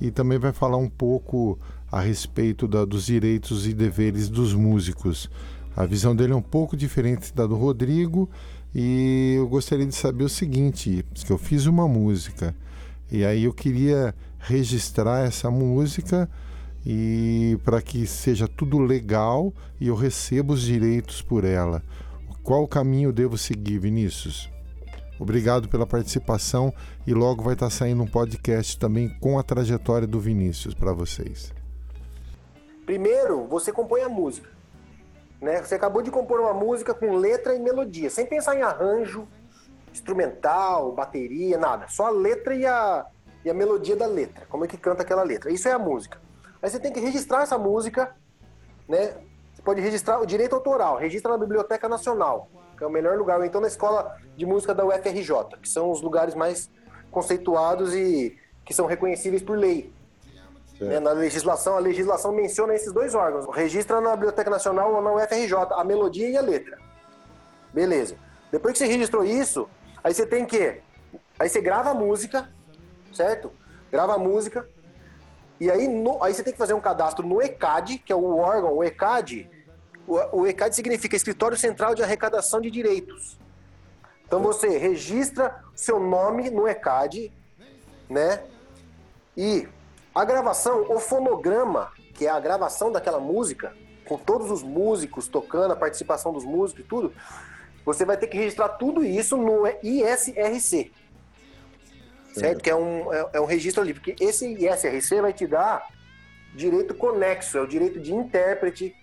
e 0.00 0.10
também 0.10 0.38
vai 0.38 0.52
falar 0.52 0.76
um 0.76 0.88
pouco 0.88 1.58
a 1.90 2.00
respeito 2.00 2.66
da, 2.66 2.84
dos 2.84 3.06
direitos 3.06 3.66
e 3.66 3.74
deveres 3.74 4.28
dos 4.28 4.54
músicos. 4.54 5.30
A 5.76 5.84
visão 5.84 6.16
dele 6.16 6.32
é 6.32 6.36
um 6.36 6.42
pouco 6.42 6.76
diferente 6.76 7.34
da 7.34 7.46
do 7.46 7.56
Rodrigo 7.56 8.28
e 8.74 9.34
eu 9.36 9.48
gostaria 9.48 9.86
de 9.86 9.94
saber 9.94 10.24
o 10.24 10.28
seguinte, 10.28 11.04
que 11.14 11.30
eu 11.30 11.38
fiz 11.38 11.66
uma 11.66 11.86
música 11.86 12.54
e 13.10 13.24
aí 13.24 13.44
eu 13.44 13.52
queria 13.52 14.14
registrar 14.38 15.26
essa 15.26 15.50
música 15.50 16.30
e 16.86 17.58
para 17.64 17.82
que 17.82 18.06
seja 18.06 18.48
tudo 18.48 18.78
legal 18.78 19.52
e 19.80 19.88
eu 19.88 19.94
receba 19.94 20.54
os 20.54 20.62
direitos 20.62 21.20
por 21.20 21.44
ela. 21.44 21.82
Qual 22.42 22.66
caminho 22.66 23.12
devo 23.12 23.36
seguir, 23.36 23.78
Vinícius? 23.78 24.50
Obrigado 25.18 25.68
pela 25.68 25.86
participação 25.86 26.72
e 27.06 27.12
logo 27.12 27.42
vai 27.42 27.52
estar 27.52 27.68
saindo 27.68 28.02
um 28.02 28.06
podcast 28.06 28.78
também 28.78 29.10
com 29.20 29.38
a 29.38 29.42
trajetória 29.42 30.06
do 30.06 30.18
Vinícius 30.18 30.72
para 30.72 30.92
vocês. 30.94 31.52
Primeiro, 32.86 33.46
você 33.46 33.70
compõe 33.70 34.00
a 34.00 34.08
música. 34.08 34.48
Né? 35.40 35.62
Você 35.62 35.74
acabou 35.74 36.00
de 36.00 36.10
compor 36.10 36.40
uma 36.40 36.54
música 36.54 36.94
com 36.94 37.16
letra 37.16 37.54
e 37.54 37.58
melodia, 37.58 38.08
sem 38.08 38.24
pensar 38.26 38.56
em 38.56 38.62
arranjo, 38.62 39.28
instrumental, 39.92 40.92
bateria, 40.92 41.58
nada. 41.58 41.86
Só 41.88 42.06
a 42.06 42.10
letra 42.10 42.54
e 42.54 42.64
a, 42.64 43.06
e 43.44 43.50
a 43.50 43.54
melodia 43.54 43.94
da 43.94 44.06
letra. 44.06 44.46
Como 44.46 44.64
é 44.64 44.68
que 44.68 44.78
canta 44.78 45.02
aquela 45.02 45.22
letra. 45.22 45.52
Isso 45.52 45.68
é 45.68 45.72
a 45.72 45.78
música. 45.78 46.18
Aí 46.62 46.70
você 46.70 46.80
tem 46.80 46.92
que 46.92 47.00
registrar 47.00 47.42
essa 47.42 47.58
música, 47.58 48.16
né? 48.88 49.14
Você 49.60 49.64
pode 49.64 49.80
registrar 49.82 50.18
o 50.18 50.24
direito 50.24 50.54
autoral, 50.54 50.96
registra 50.96 51.32
na 51.32 51.36
Biblioteca 51.36 51.86
Nacional, 51.86 52.48
que 52.78 52.82
é 52.82 52.86
o 52.86 52.90
melhor 52.90 53.18
lugar, 53.18 53.38
ou 53.38 53.44
então 53.44 53.60
na 53.60 53.66
Escola 53.66 54.16
de 54.34 54.46
Música 54.46 54.74
da 54.74 54.86
UFRJ, 54.86 55.58
que 55.60 55.68
são 55.68 55.90
os 55.90 56.00
lugares 56.00 56.34
mais 56.34 56.70
conceituados 57.10 57.94
e 57.94 58.38
que 58.64 58.72
são 58.72 58.86
reconhecíveis 58.86 59.42
por 59.42 59.58
lei. 59.58 59.92
Né? 60.80 60.98
Na 60.98 61.12
legislação, 61.12 61.76
a 61.76 61.78
legislação 61.78 62.32
menciona 62.32 62.74
esses 62.74 62.90
dois 62.90 63.14
órgãos. 63.14 63.54
Registra 63.54 64.00
na 64.00 64.12
Biblioteca 64.16 64.48
Nacional 64.48 64.94
ou 64.94 65.02
na 65.02 65.12
UFRJ 65.12 65.54
a 65.72 65.84
melodia 65.84 66.30
e 66.30 66.38
a 66.38 66.40
letra. 66.40 66.78
Beleza. 67.70 68.16
Depois 68.50 68.72
que 68.72 68.78
você 68.78 68.86
registrou 68.86 69.22
isso, 69.22 69.68
aí 70.02 70.14
você 70.14 70.24
tem 70.24 70.46
que. 70.46 70.80
Aí 71.38 71.50
você 71.50 71.60
grava 71.60 71.90
a 71.90 71.94
música, 71.94 72.48
certo? 73.12 73.52
Grava 73.92 74.14
a 74.14 74.18
música, 74.18 74.66
e 75.60 75.70
aí, 75.70 75.86
no, 75.86 76.22
aí 76.24 76.32
você 76.32 76.42
tem 76.42 76.54
que 76.54 76.58
fazer 76.58 76.72
um 76.72 76.80
cadastro 76.80 77.26
no 77.26 77.42
ECAD, 77.42 77.98
que 77.98 78.10
é 78.10 78.16
o 78.16 78.38
órgão, 78.38 78.78
o 78.78 78.82
ECAD. 78.82 79.48
O, 80.08 80.40
o 80.40 80.46
ECAD 80.46 80.74
significa 80.74 81.14
Escritório 81.14 81.56
Central 81.56 81.94
de 81.94 82.02
Arrecadação 82.02 82.62
de 82.62 82.70
Direitos. 82.70 83.38
Então 84.26 84.40
você 84.40 84.78
registra 84.78 85.62
seu 85.74 86.00
nome 86.00 86.48
no 86.48 86.66
ECAD, 86.66 87.30
né? 88.08 88.42
E 89.36 89.68
a 90.14 90.24
gravação, 90.24 90.86
o 90.88 90.98
fonograma, 90.98 91.92
que 92.14 92.26
é 92.26 92.30
a 92.30 92.40
gravação 92.40 92.90
daquela 92.90 93.20
música, 93.20 93.76
com 94.06 94.16
todos 94.16 94.50
os 94.50 94.62
músicos 94.62 95.28
tocando, 95.28 95.72
a 95.72 95.76
participação 95.76 96.32
dos 96.32 96.44
músicos 96.44 96.84
e 96.84 96.88
tudo, 96.88 97.12
você 97.84 98.04
vai 98.04 98.16
ter 98.16 98.28
que 98.28 98.36
registrar 98.36 98.70
tudo 98.70 99.04
isso 99.04 99.36
no 99.36 99.66
ISRC, 99.82 100.90
certo? 102.34 102.62
Que 102.62 102.70
é 102.70 102.74
um, 102.74 103.12
é, 103.12 103.30
é 103.34 103.40
um 103.40 103.44
registro 103.44 103.82
ali, 103.82 103.94
porque 103.94 104.16
esse 104.20 104.46
ISRC 104.46 105.20
vai 105.20 105.32
te 105.32 105.46
dar 105.46 105.88
direito 106.54 106.94
conexo, 106.94 107.58
é 107.58 107.60
o 107.60 107.66
direito 107.66 108.00
de 108.00 108.12
intérprete. 108.14 108.94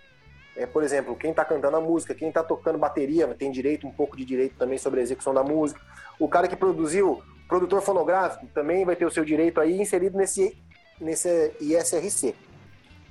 É, 0.55 0.65
por 0.65 0.83
exemplo, 0.83 1.15
quem 1.15 1.31
está 1.31 1.45
cantando 1.45 1.77
a 1.77 1.81
música, 1.81 2.15
quem 2.15 2.29
está 2.29 2.43
tocando 2.43 2.77
bateria 2.77 3.27
tem 3.35 3.51
direito, 3.51 3.85
um 3.87 3.91
pouco 3.91 4.17
de 4.17 4.25
direito 4.25 4.55
também 4.57 4.77
sobre 4.77 4.99
a 4.99 5.03
execução 5.03 5.33
da 5.33 5.43
música. 5.43 5.79
O 6.19 6.27
cara 6.27 6.47
que 6.47 6.55
produziu, 6.55 7.21
produtor 7.47 7.81
fonográfico, 7.81 8.47
também 8.47 8.83
vai 8.83 8.95
ter 8.95 9.05
o 9.05 9.11
seu 9.11 9.23
direito 9.23 9.61
aí 9.61 9.79
inserido 9.79 10.17
nesse, 10.17 10.57
nesse 10.99 11.53
ISRC, 11.61 12.35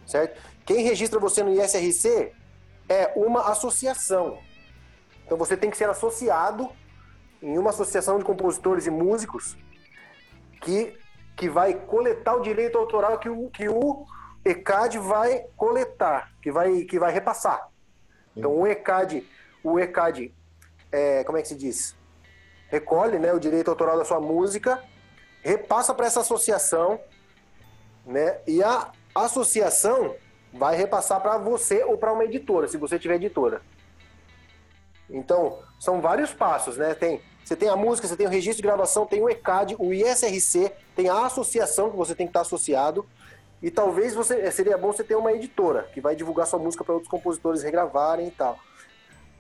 certo? 0.07 0.40
Quem 0.64 0.83
registra 0.83 1.20
você 1.20 1.44
no 1.44 1.52
ISRC 1.52 2.33
é 2.88 3.12
uma 3.14 3.48
associação. 3.50 4.38
Então 5.24 5.38
você 5.38 5.57
tem 5.57 5.70
que 5.70 5.76
ser 5.76 5.88
associado 5.88 6.68
em 7.40 7.57
uma 7.59 7.70
associação 7.70 8.18
de 8.18 8.24
compositores 8.24 8.87
e 8.87 8.90
músicos 8.90 9.57
que, 10.61 10.99
que 11.37 11.49
vai 11.49 11.75
coletar 11.75 12.35
o 12.35 12.40
direito 12.40 12.79
autoral 12.79 13.19
que 13.19 13.29
o, 13.29 13.51
que 13.51 13.69
o 13.69 14.07
ECAD 14.45 14.99
vai 14.99 15.47
coletar, 15.57 16.33
que 16.42 16.51
vai, 16.51 16.83
que 16.83 16.99
vai 16.99 17.12
repassar. 17.12 17.69
Então 18.37 18.53
o 18.53 18.66
ECAD, 18.66 19.27
o 19.62 19.79
ECAD, 19.79 20.35
é, 20.92 21.25
como 21.25 21.38
é 21.38 21.42
que 21.42 21.49
se 21.49 21.57
diz? 21.57 21.97
Recolhe 22.69 23.19
né, 23.19 23.33
o 23.33 23.40
direito 23.40 23.71
autoral 23.71 23.97
da 23.97 24.05
sua 24.05 24.21
música, 24.21 24.83
repassa 25.42 25.95
para 25.95 26.07
essa 26.07 26.21
associação, 26.21 27.01
né? 28.05 28.40
E 28.47 28.62
a 28.62 28.90
associação 29.14 30.14
vai 30.53 30.77
repassar 30.77 31.21
para 31.21 31.38
você 31.38 31.85
ou 31.85 31.97
para 31.97 32.12
uma 32.12 32.25
editora, 32.25 32.66
se 32.69 32.77
você 32.77 32.99
tiver 32.99 33.16
editora. 33.16 33.62
Então, 35.09 35.62
são 35.79 36.01
vários 36.01 36.33
passos, 36.33 36.77
né? 36.77 36.95
Tem, 36.95 37.21
você 37.46 37.54
tem 37.54 37.68
a 37.68 37.76
música, 37.76 38.09
você 38.09 38.16
tem 38.16 38.26
o 38.26 38.28
registro 38.28 38.56
de 38.56 38.66
gravação, 38.66 39.06
tem 39.06 39.22
o 39.22 39.30
ECAD, 39.30 39.76
o 39.78 39.94
ISRC, 39.94 40.68
tem 40.96 41.09
a 41.09 41.26
associação 41.26 41.92
que 41.92 41.96
você 41.96 42.12
tem 42.12 42.26
que 42.26 42.30
estar 42.30 42.40
associado. 42.40 43.06
E 43.62 43.70
talvez 43.70 44.16
você 44.16 44.50
seria 44.50 44.76
bom 44.76 44.92
você 44.92 45.04
ter 45.04 45.14
uma 45.14 45.32
editora 45.32 45.85
que 45.94 46.00
vai 46.00 46.16
divulgar 46.16 46.48
sua 46.48 46.59
música 46.59 46.82
para 46.82 46.94
outros 46.94 47.09
compositores 47.09 47.62
regravarem 47.62 48.26
e 48.26 48.30
tal. 48.32 48.59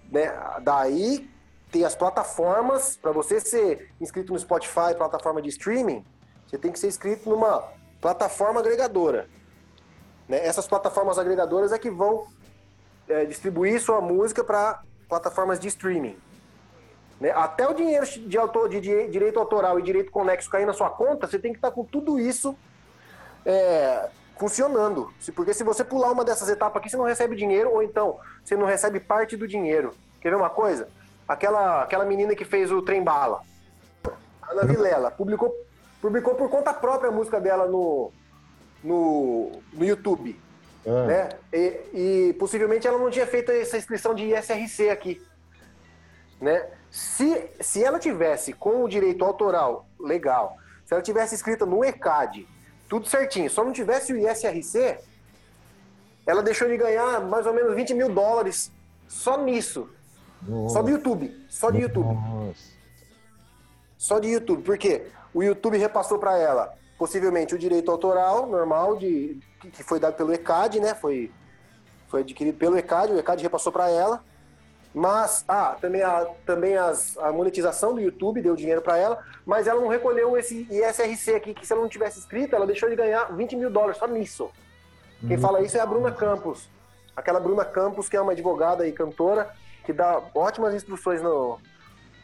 Né? 0.08 0.32
Daí 0.62 1.28
tem 1.72 1.84
as 1.84 1.96
plataformas, 1.96 2.96
para 2.96 3.10
você 3.10 3.40
ser 3.40 3.90
inscrito 4.00 4.32
no 4.32 4.38
Spotify, 4.38 4.94
plataforma 4.96 5.42
de 5.42 5.48
streaming, 5.48 6.04
você 6.46 6.56
tem 6.56 6.70
que 6.70 6.78
ser 6.78 6.86
inscrito 6.86 7.28
numa 7.28 7.64
plataforma 8.00 8.60
agregadora. 8.60 9.28
Né? 10.28 10.46
Essas 10.46 10.68
plataformas 10.68 11.18
agregadoras 11.18 11.72
é 11.72 11.78
que 11.78 11.90
vão 11.90 12.28
é, 13.08 13.24
distribuir 13.24 13.80
sua 13.80 14.00
música 14.00 14.44
para 14.44 14.80
plataformas 15.08 15.58
de 15.58 15.66
streaming. 15.66 16.16
Né? 17.20 17.30
Até 17.30 17.68
o 17.68 17.74
dinheiro 17.74 18.06
de, 18.06 18.38
autor, 18.38 18.68
de, 18.68 18.80
direito 18.80 19.38
autoral 19.38 19.78
e 19.78 19.82
direito 19.82 20.10
conexo 20.10 20.50
cair 20.50 20.66
na 20.66 20.72
sua 20.72 20.90
conta, 20.90 21.26
você 21.26 21.38
tem 21.38 21.52
que 21.52 21.58
estar 21.58 21.70
tá 21.70 21.74
com 21.74 21.84
tudo 21.84 22.18
isso 22.18 22.56
é, 23.44 24.08
funcionando. 24.38 25.10
Porque 25.34 25.54
se 25.54 25.64
você 25.64 25.82
pular 25.82 26.12
uma 26.12 26.24
dessas 26.24 26.48
etapas 26.48 26.80
aqui, 26.80 26.90
você 26.90 26.96
não 26.96 27.04
recebe 27.04 27.34
dinheiro, 27.34 27.70
ou 27.72 27.82
então 27.82 28.18
você 28.44 28.56
não 28.56 28.66
recebe 28.66 29.00
parte 29.00 29.36
do 29.36 29.48
dinheiro. 29.48 29.94
Quer 30.20 30.30
ver 30.30 30.36
uma 30.36 30.50
coisa? 30.50 30.88
Aquela, 31.26 31.82
aquela 31.82 32.04
menina 32.04 32.34
que 32.34 32.44
fez 32.44 32.70
o 32.70 32.82
Trem 32.82 33.02
Bala, 33.02 33.42
Ana 34.48 34.64
Vilela, 34.64 35.10
publicou, 35.10 35.52
publicou 36.00 36.34
por 36.34 36.48
conta 36.48 36.72
própria 36.72 37.08
a 37.08 37.12
música 37.12 37.40
dela 37.40 37.66
no, 37.66 38.12
no, 38.82 39.52
no 39.72 39.84
YouTube. 39.84 40.38
Ah. 40.86 41.06
Né? 41.06 41.28
E, 41.52 41.80
e, 41.92 42.32
possivelmente 42.34 42.86
ela 42.86 42.98
não 42.98 43.10
tinha 43.10 43.26
feito 43.26 43.50
essa 43.50 43.76
inscrição 43.76 44.14
de 44.14 44.32
ISRC 44.32 44.88
aqui. 44.88 45.20
Né? 46.40 46.64
Se, 46.96 47.50
se 47.60 47.84
ela 47.84 47.98
tivesse 47.98 48.54
com 48.54 48.82
o 48.82 48.88
direito 48.88 49.22
autoral 49.22 49.86
legal, 50.00 50.56
se 50.82 50.94
ela 50.94 51.02
tivesse 51.02 51.34
escrita 51.34 51.66
no 51.66 51.84
ECAD, 51.84 52.48
tudo 52.88 53.06
certinho, 53.06 53.50
só 53.50 53.62
não 53.62 53.70
tivesse 53.70 54.14
o 54.14 54.16
ISRC, 54.16 54.98
ela 56.24 56.42
deixou 56.42 56.66
de 56.66 56.78
ganhar 56.78 57.20
mais 57.20 57.44
ou 57.44 57.52
menos 57.52 57.74
20 57.74 57.92
mil 57.92 58.08
dólares 58.08 58.72
só 59.06 59.36
nisso. 59.36 59.90
Nossa. 60.40 60.72
Só 60.72 60.82
do 60.82 60.88
YouTube. 60.88 61.46
Só 61.50 61.70
de 61.70 61.80
YouTube. 61.82 62.14
Nossa. 62.14 62.72
Só 63.98 64.18
de 64.18 64.28
YouTube. 64.28 64.62
Por 64.62 64.78
quê? 64.78 65.06
O 65.34 65.42
YouTube 65.42 65.76
repassou 65.76 66.18
para 66.18 66.38
ela 66.38 66.74
possivelmente 66.96 67.54
o 67.54 67.58
direito 67.58 67.90
autoral 67.90 68.46
normal 68.46 68.96
de 68.96 69.38
que 69.60 69.82
foi 69.82 70.00
dado 70.00 70.14
pelo 70.14 70.32
ECAD, 70.32 70.80
né? 70.80 70.94
Foi 70.94 71.30
foi 72.08 72.22
adquirido 72.22 72.56
pelo 72.56 72.78
ECAD, 72.78 73.12
o 73.12 73.18
ECAD 73.18 73.42
repassou 73.42 73.70
para 73.70 73.90
ela. 73.90 74.24
Mas 74.96 75.44
ah, 75.46 75.76
também 75.78 76.00
a 76.00 76.24
também 76.46 76.74
as, 76.74 77.18
a 77.18 77.30
monetização 77.30 77.92
do 77.92 78.00
YouTube 78.00 78.40
deu 78.40 78.56
dinheiro 78.56 78.80
para 78.80 78.96
ela, 78.96 79.22
mas 79.44 79.66
ela 79.66 79.78
não 79.78 79.88
recolheu 79.88 80.38
esse 80.38 80.66
ISRC 80.70 81.34
aqui 81.34 81.52
que 81.52 81.66
se 81.66 81.72
ela 81.74 81.82
não 81.82 81.88
tivesse 81.88 82.18
escrito, 82.18 82.56
ela 82.56 82.66
deixou 82.66 82.88
de 82.88 82.96
ganhar 82.96 83.26
20 83.36 83.56
mil 83.56 83.68
dólares 83.68 83.98
só 83.98 84.06
nisso. 84.06 84.50
Quem 85.28 85.36
fala 85.36 85.60
isso 85.60 85.76
é 85.76 85.80
a 85.80 85.86
Bruna 85.86 86.10
Campos, 86.10 86.70
aquela 87.14 87.38
Bruna 87.38 87.62
Campos 87.62 88.08
que 88.08 88.16
é 88.16 88.20
uma 88.22 88.32
advogada 88.32 88.88
e 88.88 88.92
cantora 88.92 89.50
que 89.84 89.92
dá 89.92 90.18
ótimas 90.34 90.74
instruções 90.74 91.20
no, 91.20 91.58